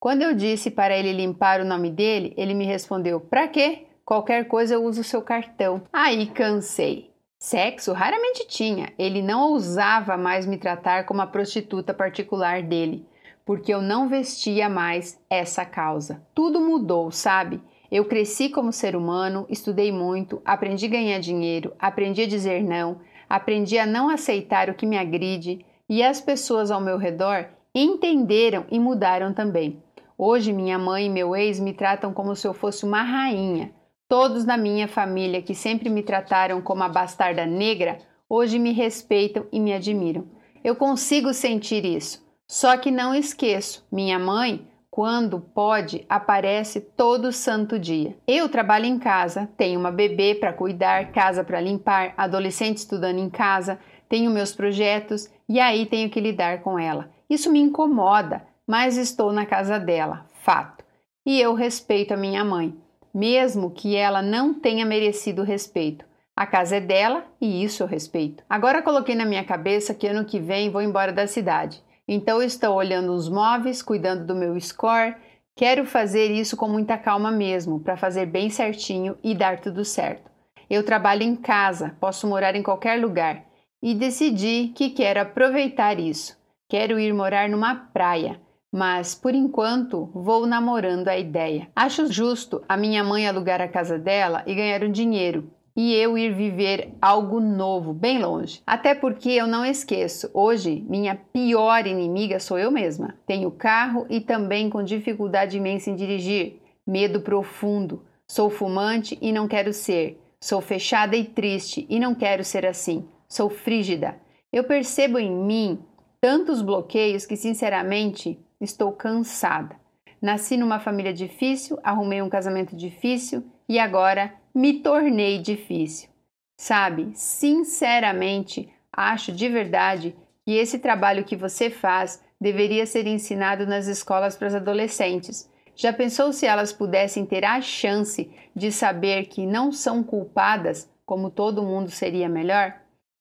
Quando 0.00 0.22
eu 0.22 0.34
disse 0.34 0.70
para 0.70 0.96
ele 0.96 1.12
limpar 1.12 1.60
o 1.60 1.64
nome 1.66 1.90
dele, 1.90 2.32
ele 2.38 2.54
me 2.54 2.64
respondeu: 2.64 3.20
Pra 3.20 3.46
quê? 3.46 3.84
Qualquer 4.02 4.48
coisa 4.48 4.72
eu 4.72 4.82
uso 4.82 5.02
o 5.02 5.04
seu 5.04 5.20
cartão. 5.20 5.82
Aí 5.92 6.24
cansei. 6.28 7.10
Sexo 7.38 7.92
raramente 7.92 8.46
tinha. 8.48 8.94
Ele 8.98 9.20
não 9.20 9.50
ousava 9.50 10.16
mais 10.16 10.46
me 10.46 10.56
tratar 10.56 11.04
como 11.04 11.20
a 11.20 11.26
prostituta 11.26 11.92
particular 11.92 12.62
dele. 12.62 13.06
porque 13.44 13.74
eu 13.74 13.82
não 13.82 14.08
vestia 14.08 14.70
mais 14.70 15.20
essa 15.28 15.66
causa. 15.66 16.22
Tudo 16.34 16.62
mudou, 16.62 17.10
sabe? 17.10 17.60
Eu 17.90 18.06
cresci 18.06 18.48
como 18.48 18.72
ser 18.72 18.96
humano, 18.96 19.44
estudei 19.50 19.92
muito, 19.92 20.40
aprendi 20.46 20.86
a 20.86 20.88
ganhar 20.88 21.18
dinheiro, 21.18 21.74
aprendi 21.78 22.22
a 22.22 22.26
dizer 22.26 22.62
não, 22.62 23.00
aprendi 23.32 23.78
a 23.78 23.86
não 23.86 24.10
aceitar 24.10 24.68
o 24.68 24.74
que 24.74 24.84
me 24.84 24.98
agride 24.98 25.64
e 25.88 26.02
as 26.02 26.20
pessoas 26.20 26.70
ao 26.70 26.82
meu 26.82 26.98
redor 26.98 27.48
entenderam 27.74 28.66
e 28.70 28.78
mudaram 28.78 29.32
também. 29.32 29.82
Hoje, 30.18 30.52
minha 30.52 30.78
mãe 30.78 31.06
e 31.06 31.08
meu 31.08 31.34
ex 31.34 31.58
me 31.58 31.72
tratam 31.72 32.12
como 32.12 32.36
se 32.36 32.46
eu 32.46 32.52
fosse 32.52 32.84
uma 32.84 33.02
rainha. 33.02 33.72
Todos 34.06 34.44
da 34.44 34.58
minha 34.58 34.86
família 34.86 35.40
que 35.40 35.54
sempre 35.54 35.88
me 35.88 36.02
trataram 36.02 36.60
como 36.60 36.82
a 36.82 36.90
bastarda 36.90 37.46
negra, 37.46 37.96
hoje 38.28 38.58
me 38.58 38.70
respeitam 38.70 39.46
e 39.50 39.58
me 39.58 39.72
admiram. 39.72 40.26
Eu 40.62 40.76
consigo 40.76 41.32
sentir 41.32 41.86
isso. 41.86 42.22
Só 42.46 42.76
que 42.76 42.90
não 42.90 43.14
esqueço, 43.14 43.82
minha 43.90 44.18
mãe, 44.18 44.68
quando 44.92 45.40
pode, 45.40 46.04
aparece 46.06 46.78
todo 46.78 47.32
santo 47.32 47.78
dia. 47.78 48.14
Eu 48.28 48.46
trabalho 48.50 48.84
em 48.84 48.98
casa, 48.98 49.48
tenho 49.56 49.80
uma 49.80 49.90
bebê 49.90 50.34
para 50.34 50.52
cuidar, 50.52 51.12
casa 51.12 51.42
para 51.42 51.62
limpar, 51.62 52.12
adolescente 52.14 52.76
estudando 52.76 53.18
em 53.18 53.30
casa, 53.30 53.78
tenho 54.06 54.30
meus 54.30 54.54
projetos 54.54 55.30
e 55.48 55.58
aí 55.58 55.86
tenho 55.86 56.10
que 56.10 56.20
lidar 56.20 56.60
com 56.60 56.78
ela. 56.78 57.08
Isso 57.30 57.50
me 57.50 57.58
incomoda, 57.58 58.42
mas 58.66 58.98
estou 58.98 59.32
na 59.32 59.46
casa 59.46 59.80
dela, 59.80 60.26
fato. 60.42 60.84
E 61.24 61.40
eu 61.40 61.54
respeito 61.54 62.12
a 62.12 62.16
minha 62.18 62.44
mãe, 62.44 62.76
mesmo 63.14 63.70
que 63.70 63.96
ela 63.96 64.20
não 64.20 64.52
tenha 64.52 64.84
merecido 64.84 65.42
respeito. 65.42 66.04
A 66.36 66.44
casa 66.44 66.76
é 66.76 66.80
dela 66.80 67.24
e 67.40 67.64
isso 67.64 67.82
eu 67.82 67.86
respeito. 67.86 68.44
Agora 68.46 68.82
coloquei 68.82 69.14
na 69.14 69.24
minha 69.24 69.42
cabeça 69.42 69.94
que 69.94 70.06
ano 70.06 70.26
que 70.26 70.38
vem 70.38 70.68
vou 70.68 70.82
embora 70.82 71.14
da 71.14 71.26
cidade. 71.26 71.82
Então 72.14 72.42
estou 72.42 72.74
olhando 72.74 73.14
os 73.14 73.26
móveis, 73.26 73.80
cuidando 73.80 74.26
do 74.26 74.34
meu 74.34 74.60
score. 74.60 75.16
Quero 75.56 75.86
fazer 75.86 76.30
isso 76.30 76.58
com 76.58 76.68
muita 76.68 76.98
calma 76.98 77.30
mesmo, 77.30 77.80
para 77.80 77.96
fazer 77.96 78.26
bem 78.26 78.50
certinho 78.50 79.16
e 79.24 79.34
dar 79.34 79.60
tudo 79.60 79.82
certo. 79.82 80.30
Eu 80.68 80.84
trabalho 80.84 81.22
em 81.22 81.34
casa, 81.34 81.96
posso 81.98 82.26
morar 82.26 82.54
em 82.54 82.62
qualquer 82.62 83.00
lugar 83.00 83.46
e 83.82 83.94
decidi 83.94 84.72
que 84.76 84.90
quero 84.90 85.22
aproveitar 85.22 85.98
isso. 85.98 86.36
Quero 86.68 87.00
ir 87.00 87.14
morar 87.14 87.48
numa 87.48 87.74
praia, 87.74 88.38
mas 88.70 89.14
por 89.14 89.34
enquanto 89.34 90.10
vou 90.12 90.44
namorando 90.46 91.08
a 91.08 91.16
ideia. 91.16 91.68
Acho 91.74 92.12
justo 92.12 92.62
a 92.68 92.76
minha 92.76 93.02
mãe 93.02 93.26
alugar 93.26 93.62
a 93.62 93.68
casa 93.68 93.98
dela 93.98 94.42
e 94.46 94.54
ganhar 94.54 94.84
um 94.84 94.92
dinheiro 94.92 95.50
e 95.74 95.94
eu 95.94 96.16
ir 96.18 96.34
viver 96.34 96.92
algo 97.00 97.40
novo, 97.40 97.92
bem 97.92 98.18
longe. 98.18 98.60
Até 98.66 98.94
porque 98.94 99.30
eu 99.30 99.46
não 99.46 99.64
esqueço, 99.64 100.30
hoje 100.34 100.84
minha 100.88 101.14
pior 101.14 101.86
inimiga 101.86 102.38
sou 102.38 102.58
eu 102.58 102.70
mesma. 102.70 103.14
Tenho 103.26 103.50
carro 103.50 104.06
e 104.10 104.20
também 104.20 104.68
com 104.68 104.82
dificuldade 104.82 105.56
imensa 105.56 105.90
em 105.90 105.96
dirigir, 105.96 106.60
medo 106.86 107.20
profundo. 107.20 108.04
Sou 108.26 108.50
fumante 108.50 109.18
e 109.20 109.32
não 109.32 109.48
quero 109.48 109.72
ser. 109.72 110.20
Sou 110.40 110.60
fechada 110.60 111.16
e 111.16 111.24
triste 111.24 111.86
e 111.88 112.00
não 112.00 112.14
quero 112.14 112.44
ser 112.44 112.66
assim. 112.66 113.06
Sou 113.28 113.48
frígida. 113.48 114.16
Eu 114.52 114.64
percebo 114.64 115.18
em 115.18 115.30
mim 115.30 115.78
tantos 116.20 116.62
bloqueios 116.62 117.24
que, 117.24 117.36
sinceramente, 117.36 118.38
estou 118.60 118.92
cansada. 118.92 119.76
Nasci 120.20 120.56
numa 120.56 120.78
família 120.78 121.12
difícil, 121.12 121.78
arrumei 121.82 122.22
um 122.22 122.28
casamento 122.28 122.76
difícil 122.76 123.42
e 123.68 123.78
agora 123.78 124.32
me 124.54 124.80
tornei 124.80 125.38
difícil. 125.38 126.08
Sabe, 126.56 127.10
sinceramente, 127.14 128.68
acho 128.92 129.32
de 129.32 129.48
verdade 129.48 130.14
que 130.44 130.52
esse 130.52 130.78
trabalho 130.78 131.24
que 131.24 131.36
você 131.36 131.70
faz 131.70 132.22
deveria 132.40 132.84
ser 132.86 133.06
ensinado 133.06 133.66
nas 133.66 133.86
escolas 133.86 134.36
para 134.36 134.48
as 134.48 134.54
adolescentes. 134.54 135.48
Já 135.74 135.92
pensou 135.92 136.32
se 136.32 136.44
elas 136.44 136.72
pudessem 136.72 137.24
ter 137.24 137.44
a 137.44 137.60
chance 137.60 138.30
de 138.54 138.70
saber 138.70 139.26
que 139.26 139.46
não 139.46 139.72
são 139.72 140.02
culpadas, 140.02 140.90
como 141.06 141.30
todo 141.30 141.62
mundo 141.62 141.90
seria 141.90 142.28
melhor? 142.28 142.74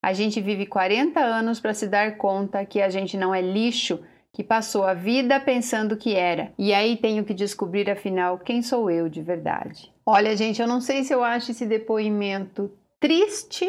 A 0.03 0.13
gente 0.13 0.41
vive 0.41 0.65
40 0.65 1.19
anos 1.19 1.59
para 1.59 1.73
se 1.73 1.87
dar 1.87 2.17
conta 2.17 2.65
que 2.65 2.81
a 2.81 2.89
gente 2.89 3.15
não 3.15 3.33
é 3.33 3.41
lixo, 3.41 3.99
que 4.33 4.43
passou 4.43 4.83
a 4.83 4.93
vida 4.93 5.39
pensando 5.39 5.95
que 5.95 6.15
era. 6.15 6.51
E 6.57 6.73
aí 6.73 6.97
tenho 6.97 7.23
que 7.23 7.33
descobrir 7.33 7.89
afinal 7.89 8.39
quem 8.39 8.61
sou 8.61 8.89
eu 8.89 9.07
de 9.07 9.21
verdade. 9.21 9.90
Olha, 10.05 10.35
gente, 10.35 10.61
eu 10.61 10.67
não 10.67 10.81
sei 10.81 11.03
se 11.03 11.13
eu 11.13 11.23
acho 11.23 11.51
esse 11.51 11.65
depoimento 11.65 12.71
triste 12.99 13.65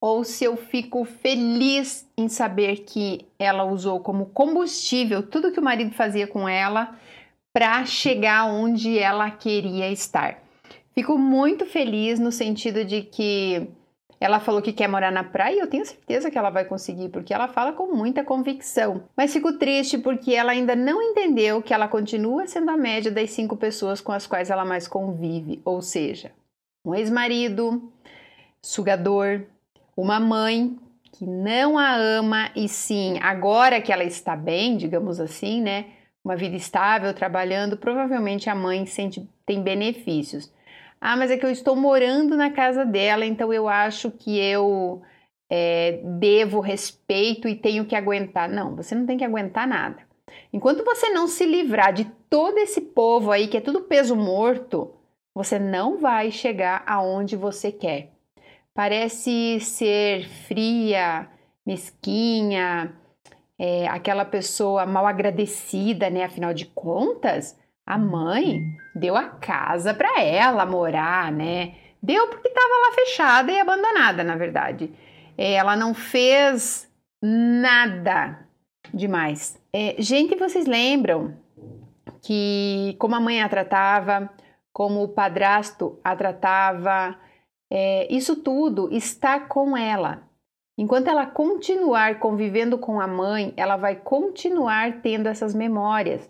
ou 0.00 0.24
se 0.24 0.44
eu 0.44 0.56
fico 0.56 1.04
feliz 1.04 2.08
em 2.16 2.28
saber 2.28 2.78
que 2.84 3.26
ela 3.38 3.64
usou 3.64 4.00
como 4.00 4.26
combustível 4.26 5.22
tudo 5.22 5.52
que 5.52 5.60
o 5.60 5.62
marido 5.62 5.92
fazia 5.92 6.26
com 6.26 6.48
ela 6.48 6.96
para 7.52 7.84
chegar 7.84 8.46
onde 8.46 8.98
ela 8.98 9.30
queria 9.30 9.90
estar. 9.90 10.42
Fico 10.94 11.16
muito 11.18 11.66
feliz 11.66 12.18
no 12.18 12.30
sentido 12.30 12.84
de 12.84 13.02
que 13.02 13.68
ela 14.20 14.40
falou 14.40 14.60
que 14.60 14.72
quer 14.72 14.88
morar 14.88 15.12
na 15.12 15.22
praia 15.22 15.56
e 15.56 15.58
eu 15.60 15.68
tenho 15.68 15.86
certeza 15.86 16.30
que 16.30 16.36
ela 16.36 16.50
vai 16.50 16.64
conseguir, 16.64 17.08
porque 17.08 17.32
ela 17.32 17.46
fala 17.46 17.72
com 17.72 17.94
muita 17.94 18.24
convicção. 18.24 19.04
Mas 19.16 19.32
fico 19.32 19.52
triste 19.58 19.96
porque 19.96 20.34
ela 20.34 20.52
ainda 20.52 20.74
não 20.74 21.00
entendeu 21.00 21.62
que 21.62 21.72
ela 21.72 21.86
continua 21.86 22.46
sendo 22.46 22.70
a 22.70 22.76
média 22.76 23.10
das 23.10 23.30
cinco 23.30 23.56
pessoas 23.56 24.00
com 24.00 24.10
as 24.10 24.26
quais 24.26 24.50
ela 24.50 24.64
mais 24.64 24.88
convive, 24.88 25.62
ou 25.64 25.80
seja, 25.80 26.32
um 26.84 26.94
ex-marido, 26.94 27.92
sugador, 28.60 29.42
uma 29.96 30.18
mãe 30.18 30.76
que 31.12 31.24
não 31.24 31.78
a 31.78 31.94
ama 31.96 32.50
e 32.54 32.68
sim, 32.68 33.18
agora 33.20 33.80
que 33.80 33.92
ela 33.92 34.04
está 34.04 34.34
bem, 34.36 34.76
digamos 34.76 35.20
assim, 35.20 35.60
né? 35.60 35.86
Uma 36.24 36.36
vida 36.36 36.56
estável, 36.56 37.14
trabalhando, 37.14 37.76
provavelmente 37.76 38.50
a 38.50 38.54
mãe 38.54 38.84
sente, 38.84 39.28
tem 39.46 39.62
benefícios. 39.62 40.52
Ah, 41.00 41.16
mas 41.16 41.30
é 41.30 41.36
que 41.36 41.46
eu 41.46 41.50
estou 41.50 41.76
morando 41.76 42.36
na 42.36 42.50
casa 42.50 42.84
dela, 42.84 43.24
então 43.24 43.52
eu 43.52 43.68
acho 43.68 44.10
que 44.10 44.38
eu 44.38 45.02
é, 45.48 46.00
devo 46.02 46.60
respeito 46.60 47.48
e 47.48 47.54
tenho 47.54 47.86
que 47.86 47.94
aguentar. 47.94 48.48
Não, 48.48 48.74
você 48.74 48.94
não 48.94 49.06
tem 49.06 49.16
que 49.16 49.24
aguentar 49.24 49.66
nada. 49.66 50.06
Enquanto 50.52 50.84
você 50.84 51.10
não 51.10 51.26
se 51.26 51.46
livrar 51.46 51.92
de 51.92 52.04
todo 52.28 52.58
esse 52.58 52.80
povo 52.80 53.30
aí 53.30 53.48
que 53.48 53.56
é 53.56 53.60
tudo 53.60 53.82
peso 53.82 54.16
morto, 54.16 54.94
você 55.34 55.58
não 55.58 55.98
vai 55.98 56.30
chegar 56.30 56.82
aonde 56.86 57.36
você 57.36 57.70
quer. 57.70 58.10
Parece 58.74 59.58
ser 59.60 60.28
fria, 60.46 61.28
mesquinha, 61.64 62.94
é, 63.58 63.86
aquela 63.88 64.24
pessoa 64.24 64.86
mal 64.86 65.06
agradecida, 65.06 66.08
né? 66.08 66.24
Afinal 66.24 66.54
de 66.54 66.66
contas, 66.66 67.58
a 67.88 67.96
mãe 67.96 68.76
deu 68.94 69.16
a 69.16 69.24
casa 69.24 69.94
para 69.94 70.20
ela 70.20 70.66
morar, 70.66 71.32
né? 71.32 71.74
Deu 72.02 72.28
porque 72.28 72.48
estava 72.48 72.68
lá 72.68 72.94
fechada 72.94 73.50
e 73.50 73.58
abandonada, 73.58 74.22
na 74.22 74.36
verdade. 74.36 74.92
É, 75.38 75.54
ela 75.54 75.74
não 75.74 75.94
fez 75.94 76.86
nada 77.22 78.46
demais. 78.92 79.58
É, 79.72 79.96
gente, 79.98 80.36
vocês 80.36 80.66
lembram 80.66 81.34
que 82.20 82.94
como 82.98 83.14
a 83.14 83.20
mãe 83.20 83.42
a 83.42 83.48
tratava, 83.48 84.28
como 84.70 85.02
o 85.02 85.08
padrasto 85.08 85.98
a 86.04 86.14
tratava, 86.14 87.16
é, 87.72 88.06
isso 88.12 88.36
tudo 88.36 88.90
está 88.92 89.40
com 89.40 89.74
ela. 89.74 90.28
Enquanto 90.76 91.08
ela 91.08 91.24
continuar 91.24 92.18
convivendo 92.18 92.76
com 92.76 93.00
a 93.00 93.06
mãe, 93.06 93.54
ela 93.56 93.78
vai 93.78 93.96
continuar 93.96 95.00
tendo 95.00 95.26
essas 95.26 95.54
memórias. 95.54 96.28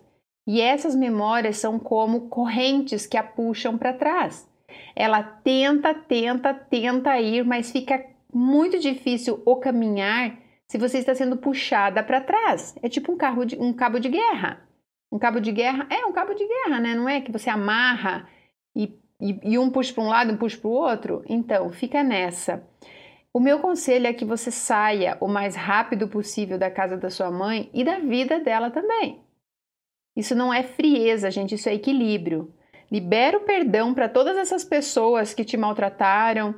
E 0.51 0.61
essas 0.61 0.95
memórias 0.95 1.57
são 1.57 1.77
como 1.77 2.21
correntes 2.21 3.05
que 3.05 3.15
a 3.15 3.21
puxam 3.21 3.77
para 3.77 3.93
trás. 3.93 4.49
Ela 4.95 5.21
tenta, 5.21 5.93
tenta, 5.93 6.55
tenta 6.55 7.19
ir, 7.19 7.45
mas 7.45 7.71
fica 7.71 8.03
muito 8.33 8.79
difícil 8.79 9.43
o 9.45 9.57
caminhar 9.57 10.39
se 10.65 10.79
você 10.79 10.97
está 10.97 11.13
sendo 11.13 11.37
puxada 11.37 12.01
para 12.01 12.19
trás. 12.19 12.75
É 12.81 12.89
tipo 12.89 13.11
um, 13.11 13.15
carro 13.15 13.45
de, 13.45 13.55
um 13.57 13.71
cabo 13.71 13.99
de 13.99 14.09
guerra. 14.09 14.67
Um 15.11 15.19
cabo 15.19 15.39
de 15.39 15.51
guerra 15.51 15.85
é 15.87 16.03
um 16.03 16.11
cabo 16.11 16.33
de 16.33 16.47
guerra, 16.47 16.79
né? 16.79 16.95
Não 16.95 17.07
é 17.07 17.21
que 17.21 17.31
você 17.31 17.51
amarra 17.51 18.27
e, 18.75 18.97
e, 19.21 19.51
e 19.51 19.59
um 19.59 19.69
puxa 19.69 19.93
para 19.93 20.03
um 20.03 20.09
lado 20.09 20.33
um 20.33 20.37
puxa 20.37 20.57
para 20.57 20.67
o 20.67 20.73
outro. 20.73 21.23
Então, 21.29 21.71
fica 21.71 22.01
nessa. 22.01 22.67
O 23.31 23.39
meu 23.39 23.59
conselho 23.59 24.07
é 24.07 24.13
que 24.13 24.25
você 24.25 24.49
saia 24.49 25.15
o 25.21 25.27
mais 25.27 25.55
rápido 25.55 26.07
possível 26.07 26.57
da 26.57 26.71
casa 26.71 26.97
da 26.97 27.11
sua 27.11 27.29
mãe 27.29 27.69
e 27.71 27.83
da 27.83 27.99
vida 27.99 28.39
dela 28.39 28.71
também. 28.71 29.28
Isso 30.19 30.35
não 30.35 30.53
é 30.53 30.63
frieza, 30.63 31.31
gente, 31.31 31.55
isso 31.55 31.69
é 31.69 31.73
equilíbrio. 31.73 32.53
Libera 32.91 33.37
o 33.37 33.45
perdão 33.45 33.93
para 33.93 34.09
todas 34.09 34.35
essas 34.35 34.65
pessoas 34.65 35.33
que 35.33 35.45
te 35.45 35.55
maltrataram, 35.55 36.55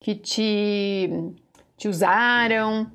que 0.00 0.16
te, 0.16 1.08
te 1.76 1.86
usaram. 1.86 2.90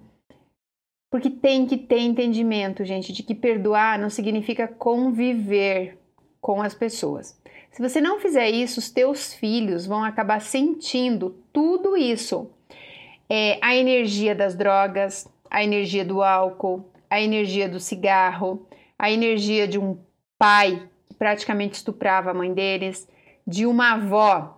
Porque 1.10 1.30
tem 1.30 1.66
que 1.66 1.78
ter 1.78 2.00
entendimento, 2.00 2.84
gente, 2.84 3.14
de 3.14 3.24
que 3.24 3.34
perdoar 3.34 3.98
não 3.98 4.10
significa 4.10 4.68
conviver 4.68 5.98
com 6.42 6.62
as 6.62 6.74
pessoas. 6.74 7.42
Se 7.72 7.82
você 7.82 8.02
não 8.02 8.20
fizer 8.20 8.50
isso, 8.50 8.80
os 8.80 8.92
teus 8.92 9.34
filhos 9.34 9.86
vão 9.86 10.04
acabar 10.04 10.42
sentindo 10.42 11.42
tudo 11.54 11.96
isso. 11.96 12.52
É, 13.30 13.58
a 13.62 13.74
energia 13.74 14.36
das 14.36 14.54
drogas, 14.54 15.26
a 15.50 15.64
energia 15.64 16.04
do 16.04 16.22
álcool, 16.22 16.92
a 17.10 17.22
energia 17.22 17.70
do 17.70 17.80
cigarro, 17.80 18.68
a 19.00 19.10
energia 19.10 19.66
de 19.66 19.80
um 19.80 19.98
pai 20.40 20.90
que 21.08 21.16
praticamente 21.16 21.76
estuprava 21.76 22.32
a 22.32 22.34
mãe 22.34 22.54
deles, 22.54 23.08
de 23.46 23.66
uma 23.66 23.94
avó 23.94 24.56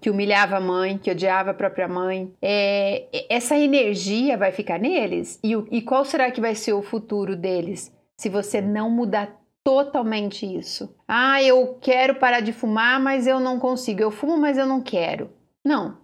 que 0.00 0.10
humilhava 0.10 0.56
a 0.56 0.60
mãe, 0.60 0.98
que 0.98 1.10
odiava 1.10 1.50
a 1.50 1.54
própria 1.54 1.88
mãe. 1.88 2.32
É, 2.42 3.08
essa 3.30 3.56
energia 3.56 4.36
vai 4.36 4.52
ficar 4.52 4.78
neles? 4.78 5.40
E, 5.42 5.52
e 5.70 5.82
qual 5.82 6.04
será 6.04 6.30
que 6.30 6.40
vai 6.40 6.54
ser 6.54 6.74
o 6.74 6.82
futuro 6.82 7.34
deles 7.34 7.92
se 8.16 8.28
você 8.28 8.60
não 8.60 8.90
mudar 8.90 9.40
totalmente 9.64 10.46
isso? 10.46 10.94
Ah, 11.08 11.42
eu 11.42 11.78
quero 11.80 12.16
parar 12.16 12.40
de 12.40 12.52
fumar, 12.52 13.00
mas 13.00 13.26
eu 13.26 13.40
não 13.40 13.58
consigo. 13.58 14.00
Eu 14.00 14.10
fumo, 14.10 14.36
mas 14.36 14.58
eu 14.58 14.66
não 14.66 14.82
quero. 14.82 15.30
Não. 15.64 15.98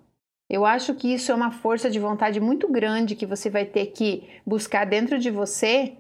Eu 0.49 0.67
acho 0.67 0.95
que 0.95 1.13
isso 1.13 1.33
é 1.33 1.35
uma 1.35 1.51
força 1.51 1.91
de 1.91 1.99
vontade 1.99 2.41
muito 2.41 2.69
grande 2.69 3.17
que 3.17 3.25
você 3.25 3.49
vai 3.49 3.65
ter 3.65 3.87
que 3.87 4.29
buscar 4.45 4.85
dentro 4.85 5.19
de 5.19 5.31
você 5.31 5.97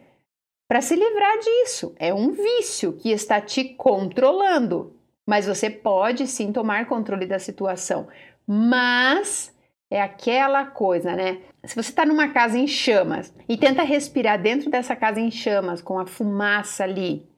para 0.72 0.80
se 0.80 0.96
livrar 0.96 1.38
disso. 1.38 1.94
É 1.98 2.14
um 2.14 2.30
vício 2.30 2.94
que 2.94 3.10
está 3.10 3.42
te 3.42 3.62
controlando. 3.62 4.96
Mas 5.26 5.46
você 5.46 5.68
pode 5.68 6.26
sim 6.26 6.50
tomar 6.50 6.86
controle 6.86 7.26
da 7.26 7.38
situação. 7.38 8.08
Mas 8.46 9.54
é 9.90 10.00
aquela 10.00 10.64
coisa, 10.64 11.14
né? 11.14 11.42
Se 11.62 11.74
você 11.74 11.90
está 11.90 12.06
numa 12.06 12.32
casa 12.32 12.56
em 12.56 12.66
chamas 12.66 13.34
e 13.46 13.58
tenta 13.58 13.82
respirar 13.82 14.40
dentro 14.40 14.70
dessa 14.70 14.96
casa 14.96 15.20
em 15.20 15.30
chamas 15.30 15.82
com 15.82 15.98
a 15.98 16.06
fumaça 16.06 16.84
ali, 16.84 17.28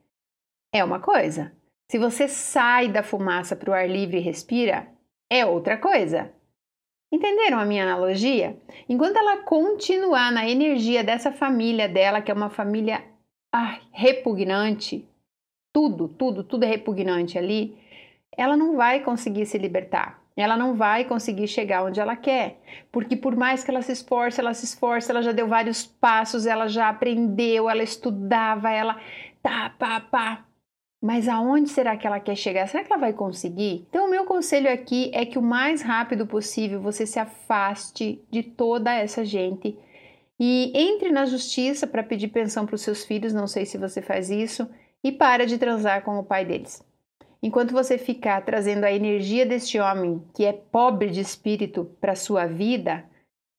é 0.73 0.85
uma 0.85 1.01
coisa. 1.01 1.51
Se 1.91 1.99
você 1.99 2.29
sai 2.29 2.87
da 2.87 3.03
fumaça 3.03 3.57
para 3.57 3.71
o 3.71 3.75
ar 3.75 3.91
livre 3.91 4.19
e 4.19 4.23
respira, 4.23 4.87
é 5.29 5.45
outra 5.45 5.77
coisa. 5.77 6.33
Entenderam 7.13 7.59
a 7.59 7.65
minha 7.65 7.83
analogia? 7.83 8.57
Enquanto 8.89 9.17
ela 9.17 9.39
continuar 9.39 10.31
na 10.31 10.49
energia 10.49 11.03
dessa 11.03 11.33
família 11.33 11.89
dela, 11.89 12.23
que 12.23 12.31
é 12.31 12.35
uma 12.35 12.49
família 12.49 13.03
repugnante, 13.93 15.07
tudo, 15.73 16.09
tudo, 16.09 16.43
tudo 16.43 16.65
é 16.65 16.67
repugnante 16.67 17.39
ali, 17.39 17.77
ela 18.37 18.57
não 18.57 18.77
vai 18.77 19.01
conseguir 19.01 19.47
se 19.47 19.59
libertar. 19.59 20.23
Ela 20.37 20.57
não 20.57 20.75
vai 20.75 21.05
conseguir 21.05 21.47
chegar 21.47 21.85
onde 21.85 22.01
ela 22.01 22.17
quer, 22.17 22.59
porque 22.91 23.15
por 23.15 23.37
mais 23.37 23.63
que 23.63 23.71
ela 23.71 23.83
se 23.83 23.93
esforce, 23.93 24.41
ela 24.41 24.53
se 24.53 24.65
esforce, 24.65 25.09
ela 25.09 25.23
já 25.23 25.31
deu 25.31 25.47
vários 25.47 25.87
passos, 25.87 26.45
ela 26.45 26.67
já 26.67 26.89
aprendeu, 26.89 27.71
ela 27.71 27.85
estudava, 27.85 28.69
ela 28.71 29.01
tá, 29.41 29.71
pá, 29.79 30.01
pá. 30.01 30.45
Mas 31.01 31.29
aonde 31.29 31.69
será 31.69 31.97
que 31.97 32.07
ela 32.07 32.19
quer 32.19 32.35
chegar? 32.35 32.67
Será 32.67 32.83
que 32.83 32.93
ela 32.93 33.01
vai 33.01 33.13
conseguir? 33.13 33.87
Então, 33.91 34.07
o 34.07 34.11
meu 34.11 34.25
conselho 34.25 34.73
aqui 34.73 35.11
é 35.13 35.25
que 35.25 35.39
o 35.39 35.43
mais 35.43 35.83
rápido 35.83 36.27
possível 36.27 36.81
você 36.81 37.07
se 37.07 37.21
afaste 37.21 38.21
de 38.31 38.43
toda 38.43 38.93
essa 38.93 39.25
gente 39.25 39.79
e 40.39 40.73
entre 40.75 41.11
na 41.11 41.27
justiça 41.27 41.87
para 41.87 42.03
pedir 42.03 42.29
pensão 42.29 42.67
para 42.67 42.75
os 42.75 42.83
seus 42.83 43.05
filhos. 43.05 43.33
Não 43.33 43.47
sei 43.47 43.67
se 43.67 43.79
você 43.79 44.03
faz 44.03 44.31
isso 44.31 44.69
e 45.03 45.13
para 45.13 45.47
de 45.47 45.59
transar 45.59 46.03
com 46.03 46.19
o 46.19 46.25
pai 46.25 46.45
deles. 46.45 46.83
Enquanto 47.43 47.73
você 47.73 47.99
ficar 47.99 48.41
trazendo 48.43 48.85
a 48.85 48.93
energia 48.93 49.45
deste 49.45 49.79
homem 49.79 50.23
que 50.35 50.47
é 50.47 50.53
pobre 50.53 51.11
de 51.11 51.21
espírito 51.21 51.85
para 52.01 52.15
sua 52.15 52.47
vida, 52.47 53.05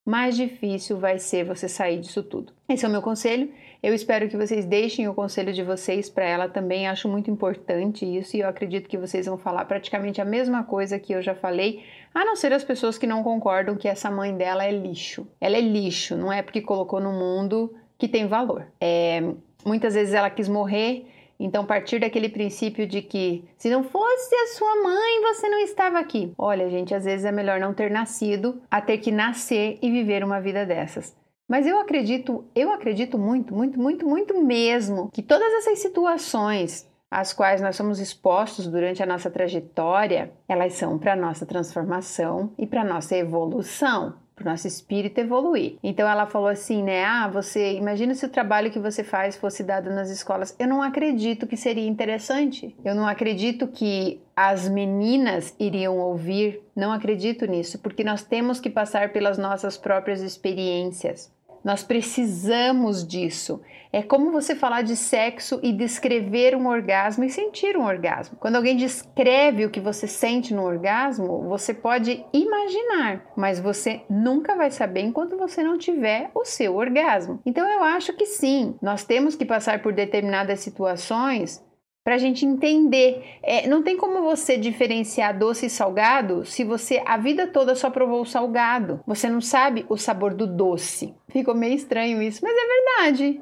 mais 0.03 0.35
difícil 0.35 0.97
vai 0.97 1.19
ser 1.19 1.43
você 1.45 1.67
sair 1.67 1.99
disso 1.99 2.23
tudo. 2.23 2.53
Esse 2.67 2.85
é 2.85 2.87
o 2.87 2.91
meu 2.91 3.01
conselho. 3.01 3.51
Eu 3.81 3.93
espero 3.93 4.27
que 4.27 4.37
vocês 4.37 4.65
deixem 4.65 5.07
o 5.07 5.13
conselho 5.13 5.53
de 5.53 5.63
vocês 5.63 6.09
para 6.09 6.25
ela 6.25 6.49
também. 6.49 6.87
Acho 6.87 7.07
muito 7.07 7.29
importante 7.29 8.05
isso 8.05 8.35
e 8.35 8.39
eu 8.39 8.47
acredito 8.47 8.89
que 8.89 8.97
vocês 8.97 9.27
vão 9.27 9.37
falar 9.37 9.65
praticamente 9.65 10.19
a 10.19 10.25
mesma 10.25 10.63
coisa 10.63 10.97
que 10.99 11.13
eu 11.13 11.21
já 11.21 11.35
falei, 11.35 11.83
a 12.15 12.25
não 12.25 12.35
ser 12.35 12.51
as 12.53 12.63
pessoas 12.63 12.97
que 12.97 13.05
não 13.05 13.21
concordam 13.21 13.75
que 13.75 13.87
essa 13.87 14.09
mãe 14.09 14.35
dela 14.35 14.65
é 14.65 14.71
lixo. 14.71 15.27
Ela 15.39 15.57
é 15.57 15.61
lixo, 15.61 16.15
não 16.15 16.31
é 16.31 16.41
porque 16.41 16.61
colocou 16.61 16.99
no 16.99 17.11
mundo 17.11 17.75
que 17.97 18.07
tem 18.07 18.27
valor. 18.27 18.65
É, 18.81 19.21
muitas 19.65 19.93
vezes 19.93 20.13
ela 20.13 20.29
quis 20.29 20.49
morrer 20.49 21.05
então, 21.39 21.65
partir 21.65 21.99
daquele 21.99 22.29
princípio 22.29 22.87
de 22.87 23.01
que 23.01 23.43
se 23.57 23.69
não 23.69 23.83
fosse 23.83 24.35
a 24.35 24.47
sua 24.47 24.83
mãe, 24.83 25.21
você 25.21 25.49
não 25.49 25.59
estava 25.59 25.99
aqui. 25.99 26.31
Olha, 26.37 26.69
gente, 26.69 26.95
às 26.95 27.03
vezes 27.03 27.25
é 27.25 27.31
melhor 27.31 27.59
não 27.59 27.73
ter 27.73 27.91
nascido 27.91 28.61
a 28.71 28.81
ter 28.81 28.99
que 28.99 29.11
nascer 29.11 29.77
e 29.81 29.91
viver 29.91 30.23
uma 30.23 30.39
vida 30.39 30.65
dessas. 30.65 31.15
Mas 31.47 31.67
eu 31.67 31.77
acredito, 31.77 32.45
eu 32.55 32.71
acredito 32.71 33.19
muito, 33.19 33.53
muito, 33.53 33.79
muito, 33.79 34.07
muito 34.07 34.41
mesmo 34.41 35.09
que 35.13 35.21
todas 35.21 35.51
essas 35.53 35.79
situações 35.79 36.89
às 37.09 37.33
quais 37.33 37.61
nós 37.61 37.75
somos 37.75 37.99
expostos 37.99 38.67
durante 38.67 39.01
a 39.01 39.05
nossa 39.05 39.29
trajetória, 39.29 40.31
elas 40.47 40.73
são 40.73 40.97
para 40.97 41.15
nossa 41.15 41.45
transformação 41.45 42.51
e 42.57 42.67
para 42.67 42.83
nossa 42.83 43.15
evolução 43.15 44.15
para 44.35 44.47
o 44.47 44.51
nosso 44.51 44.67
espírito 44.67 45.19
evoluir. 45.19 45.77
Então 45.81 46.07
ela 46.07 46.25
falou 46.25 46.49
assim, 46.49 46.83
né? 46.83 47.05
Ah, 47.05 47.27
você 47.27 47.73
imagina 47.75 48.13
se 48.13 48.25
o 48.25 48.29
trabalho 48.29 48.69
que 48.69 48.79
você 48.79 49.03
faz 49.03 49.37
fosse 49.37 49.63
dado 49.63 49.89
nas 49.89 50.09
escolas. 50.09 50.53
Eu 50.59 50.67
não 50.67 50.81
acredito 50.81 51.47
que 51.47 51.55
seria 51.55 51.87
interessante. 51.87 52.75
Eu 52.83 52.93
não 52.93 53.07
acredito 53.07 53.67
que 53.67 54.21
as 54.35 54.67
meninas 54.67 55.55
iriam 55.57 55.97
ouvir. 55.97 56.61
Não 56.75 56.91
acredito 56.91 57.45
nisso, 57.45 57.79
porque 57.79 58.03
nós 58.03 58.23
temos 58.23 58.59
que 58.59 58.69
passar 58.69 59.13
pelas 59.13 59.37
nossas 59.37 59.77
próprias 59.77 60.21
experiências. 60.21 61.33
Nós 61.65 61.83
precisamos 61.83 63.05
disso. 63.05 63.59
É 63.91 64.03
como 64.03 64.31
você 64.31 64.53
falar 64.53 64.83
de 64.83 64.95
sexo 64.95 65.59
e 65.63 65.73
descrever 65.73 66.55
um 66.55 66.67
orgasmo 66.67 67.23
e 67.23 67.29
sentir 67.31 67.75
um 67.75 67.85
orgasmo. 67.85 68.37
Quando 68.39 68.57
alguém 68.57 68.77
descreve 68.77 69.65
o 69.65 69.71
que 69.71 69.79
você 69.79 70.05
sente 70.05 70.53
no 70.53 70.63
orgasmo, 70.63 71.49
você 71.49 71.73
pode 71.73 72.23
imaginar, 72.31 73.25
mas 73.35 73.59
você 73.59 74.03
nunca 74.07 74.55
vai 74.55 74.69
saber 74.69 75.01
enquanto 75.01 75.37
você 75.37 75.63
não 75.63 75.75
tiver 75.75 76.29
o 76.35 76.45
seu 76.45 76.75
orgasmo. 76.75 77.39
Então 77.43 77.67
eu 77.67 77.83
acho 77.83 78.13
que 78.13 78.27
sim, 78.27 78.75
nós 78.79 79.03
temos 79.03 79.35
que 79.35 79.45
passar 79.45 79.81
por 79.81 79.91
determinadas 79.91 80.59
situações 80.59 81.64
para 82.05 82.15
a 82.15 82.19
gente 82.19 82.45
entender. 82.45 83.39
É, 83.41 83.67
não 83.67 83.81
tem 83.81 83.97
como 83.97 84.21
você 84.21 84.57
diferenciar 84.57 85.37
doce 85.37 85.65
e 85.65 85.69
salgado 85.71 86.45
se 86.45 86.63
você 86.63 87.01
a 87.03 87.17
vida 87.17 87.47
toda 87.47 87.73
só 87.73 87.89
provou 87.89 88.21
o 88.21 88.25
salgado. 88.25 89.01
Você 89.07 89.27
não 89.27 89.41
sabe 89.41 89.83
o 89.89 89.97
sabor 89.97 90.35
do 90.35 90.45
doce. 90.45 91.15
Ficou 91.29 91.55
meio 91.55 91.73
estranho 91.73 92.21
isso, 92.21 92.41
mas 92.43 92.55
é 92.55 93.07
verdade. 93.07 93.41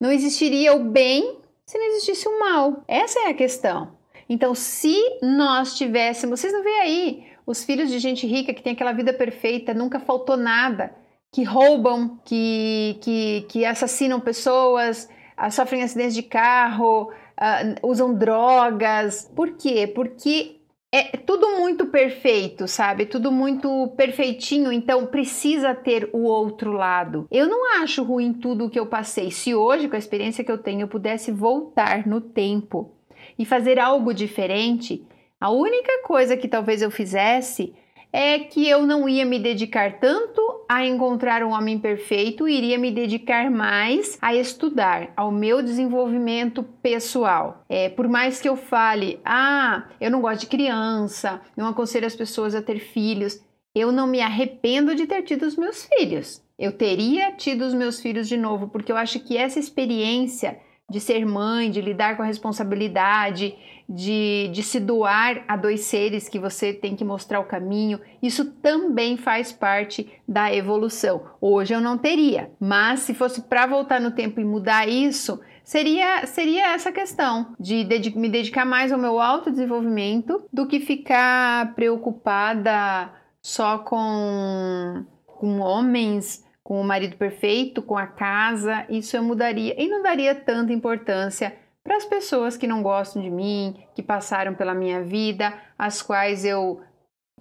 Não 0.00 0.10
existiria 0.10 0.74
o 0.74 0.90
bem 0.90 1.38
se 1.64 1.78
não 1.78 1.86
existisse 1.86 2.28
o 2.28 2.40
mal. 2.40 2.82
Essa 2.88 3.20
é 3.20 3.30
a 3.30 3.34
questão. 3.34 3.92
Então, 4.28 4.56
se 4.56 4.96
nós 5.22 5.76
tivéssemos, 5.76 6.40
vocês 6.40 6.52
não 6.52 6.64
veem 6.64 6.80
aí 6.80 7.24
os 7.46 7.64
filhos 7.64 7.90
de 7.90 7.98
gente 8.00 8.26
rica 8.26 8.52
que 8.52 8.62
tem 8.62 8.72
aquela 8.72 8.92
vida 8.92 9.12
perfeita, 9.12 9.72
nunca 9.72 10.00
faltou 10.00 10.36
nada, 10.36 10.94
que 11.32 11.44
roubam, 11.44 12.20
que, 12.24 12.98
que, 13.00 13.46
que 13.48 13.64
assassinam 13.64 14.20
pessoas, 14.20 15.08
sofrem 15.50 15.82
acidentes 15.82 16.14
de 16.14 16.22
carro, 16.22 17.10
uh, 17.40 17.88
usam 17.88 18.14
drogas. 18.14 19.30
Por 19.34 19.56
quê? 19.56 19.86
Porque 19.86 20.60
é 20.92 21.16
tudo 21.16 21.58
muito 21.58 21.86
perfeito, 21.86 22.66
sabe? 22.66 23.06
Tudo 23.06 23.30
muito 23.30 23.92
perfeitinho, 23.96 24.72
então 24.72 25.06
precisa 25.06 25.74
ter 25.74 26.10
o 26.12 26.24
outro 26.24 26.72
lado. 26.72 27.26
Eu 27.30 27.48
não 27.48 27.80
acho 27.80 28.02
ruim 28.02 28.32
tudo 28.32 28.66
o 28.66 28.70
que 28.70 28.78
eu 28.78 28.86
passei. 28.86 29.30
Se 29.30 29.54
hoje, 29.54 29.88
com 29.88 29.94
a 29.94 29.98
experiência 29.98 30.42
que 30.42 30.50
eu 30.50 30.58
tenho, 30.58 30.82
eu 30.82 30.88
pudesse 30.88 31.30
voltar 31.30 32.06
no 32.06 32.20
tempo 32.20 32.92
e 33.38 33.44
fazer 33.44 33.78
algo 33.78 34.12
diferente, 34.12 35.06
a 35.40 35.50
única 35.50 36.02
coisa 36.02 36.36
que 36.36 36.48
talvez 36.48 36.82
eu 36.82 36.90
fizesse 36.90 37.72
é 38.12 38.40
que 38.40 38.68
eu 38.68 38.84
não 38.84 39.08
ia 39.08 39.24
me 39.24 39.38
dedicar 39.38 40.00
tanto 40.00 40.40
a 40.70 40.86
encontrar 40.86 41.42
um 41.42 41.50
homem 41.50 41.80
perfeito, 41.80 42.48
iria 42.48 42.78
me 42.78 42.92
dedicar 42.92 43.50
mais 43.50 44.16
a 44.22 44.36
estudar, 44.36 45.12
ao 45.16 45.32
meu 45.32 45.60
desenvolvimento 45.60 46.62
pessoal. 46.62 47.64
É, 47.68 47.88
por 47.88 48.06
mais 48.06 48.40
que 48.40 48.48
eu 48.48 48.54
fale, 48.54 49.18
ah, 49.24 49.88
eu 50.00 50.12
não 50.12 50.20
gosto 50.20 50.42
de 50.42 50.46
criança, 50.46 51.40
não 51.56 51.66
aconselho 51.66 52.06
as 52.06 52.14
pessoas 52.14 52.54
a 52.54 52.62
ter 52.62 52.78
filhos, 52.78 53.44
eu 53.74 53.90
não 53.90 54.06
me 54.06 54.20
arrependo 54.20 54.94
de 54.94 55.08
ter 55.08 55.22
tido 55.22 55.44
os 55.44 55.56
meus 55.56 55.88
filhos. 55.92 56.40
Eu 56.56 56.70
teria 56.70 57.32
tido 57.32 57.62
os 57.62 57.74
meus 57.74 58.00
filhos 58.00 58.28
de 58.28 58.36
novo, 58.36 58.68
porque 58.68 58.92
eu 58.92 58.96
acho 58.96 59.18
que 59.18 59.36
essa 59.36 59.58
experiência 59.58 60.60
de 60.88 61.00
ser 61.00 61.26
mãe, 61.26 61.68
de 61.68 61.80
lidar 61.80 62.16
com 62.16 62.22
a 62.22 62.26
responsabilidade, 62.26 63.56
de, 63.90 64.48
de 64.52 64.62
se 64.62 64.78
doar 64.78 65.42
a 65.48 65.56
dois 65.56 65.80
seres 65.80 66.28
que 66.28 66.38
você 66.38 66.72
tem 66.72 66.94
que 66.94 67.04
mostrar 67.04 67.40
o 67.40 67.44
caminho, 67.44 68.00
isso 68.22 68.44
também 68.44 69.16
faz 69.16 69.50
parte 69.50 70.08
da 70.28 70.54
evolução. 70.54 71.22
Hoje 71.40 71.74
eu 71.74 71.80
não 71.80 71.98
teria, 71.98 72.52
mas 72.60 73.00
se 73.00 73.12
fosse 73.12 73.42
para 73.42 73.66
voltar 73.66 74.00
no 74.00 74.12
tempo 74.12 74.40
e 74.40 74.44
mudar 74.44 74.88
isso, 74.88 75.40
seria, 75.64 76.24
seria 76.24 76.72
essa 76.72 76.92
questão 76.92 77.52
de 77.58 77.82
dedic 77.82 78.16
me 78.16 78.28
dedicar 78.28 78.64
mais 78.64 78.92
ao 78.92 78.98
meu 78.98 79.18
autodesenvolvimento 79.18 80.44
do 80.52 80.68
que 80.68 80.78
ficar 80.78 81.74
preocupada 81.74 83.10
só 83.42 83.78
com, 83.78 85.04
com 85.26 85.58
homens 85.58 86.48
com 86.62 86.80
o 86.80 86.84
marido 86.84 87.16
perfeito, 87.16 87.82
com 87.82 87.98
a 87.98 88.06
casa, 88.06 88.86
isso 88.88 89.16
eu 89.16 89.24
mudaria 89.24 89.74
e 89.76 89.88
não 89.88 90.04
daria 90.04 90.36
tanta 90.36 90.72
importância 90.72 91.52
para 91.82 91.96
as 91.96 92.04
pessoas 92.04 92.56
que 92.56 92.66
não 92.66 92.82
gostam 92.82 93.22
de 93.22 93.30
mim, 93.30 93.82
que 93.94 94.02
passaram 94.02 94.54
pela 94.54 94.74
minha 94.74 95.02
vida, 95.02 95.52
as 95.78 96.02
quais 96.02 96.44
eu 96.44 96.80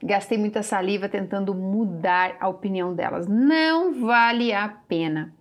gastei 0.02 0.38
muita 0.38 0.64
saliva 0.64 1.10
tentando 1.10 1.54
mudar 1.54 2.38
a 2.40 2.48
opinião 2.48 2.96
delas. 2.96 3.28
Não 3.28 3.94
vale 3.94 4.54
a 4.54 4.70
pena. 4.70 5.34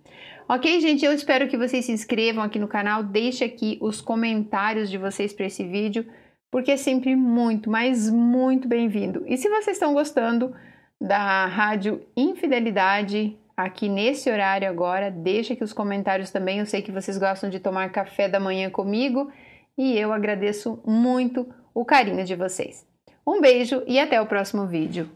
Ok, 0.47 0.81
gente? 0.81 1.05
Eu 1.05 1.13
espero 1.13 1.47
que 1.47 1.57
vocês 1.57 1.85
se 1.85 1.91
inscrevam 1.91 2.43
aqui 2.43 2.59
no 2.59 2.67
canal, 2.67 3.03
deixe 3.03 3.43
aqui 3.43 3.77
os 3.81 4.01
comentários 4.01 4.89
de 4.89 4.97
vocês 4.97 5.31
para 5.31 5.45
esse 5.45 5.63
vídeo, 5.63 6.05
porque 6.51 6.71
é 6.71 6.77
sempre 6.77 7.15
muito, 7.15 7.69
mas 7.69 8.09
muito 8.09 8.67
bem-vindo. 8.67 9.23
E 9.27 9.37
se 9.37 9.47
vocês 9.47 9.77
estão 9.77 9.93
gostando 9.93 10.53
da 10.99 11.45
Rádio 11.45 12.01
Infidelidade 12.17 13.37
aqui 13.63 13.89
nesse 13.89 14.31
horário 14.31 14.69
agora, 14.69 15.11
deixe 15.11 15.53
aqui 15.53 15.63
os 15.63 15.73
comentários 15.73 16.31
também. 16.31 16.59
Eu 16.59 16.65
sei 16.65 16.81
que 16.81 16.91
vocês 16.91 17.17
gostam 17.17 17.49
de 17.49 17.59
tomar 17.59 17.91
café 17.91 18.27
da 18.27 18.39
manhã 18.39 18.69
comigo 18.69 19.31
e 19.77 19.97
eu 19.97 20.13
agradeço 20.13 20.81
muito 20.85 21.47
o 21.73 21.83
carinho 21.83 22.23
de 22.23 22.35
vocês. 22.35 22.87
Um 23.27 23.41
beijo 23.41 23.83
e 23.85 23.99
até 23.99 24.19
o 24.21 24.25
próximo 24.25 24.65
vídeo. 24.65 25.09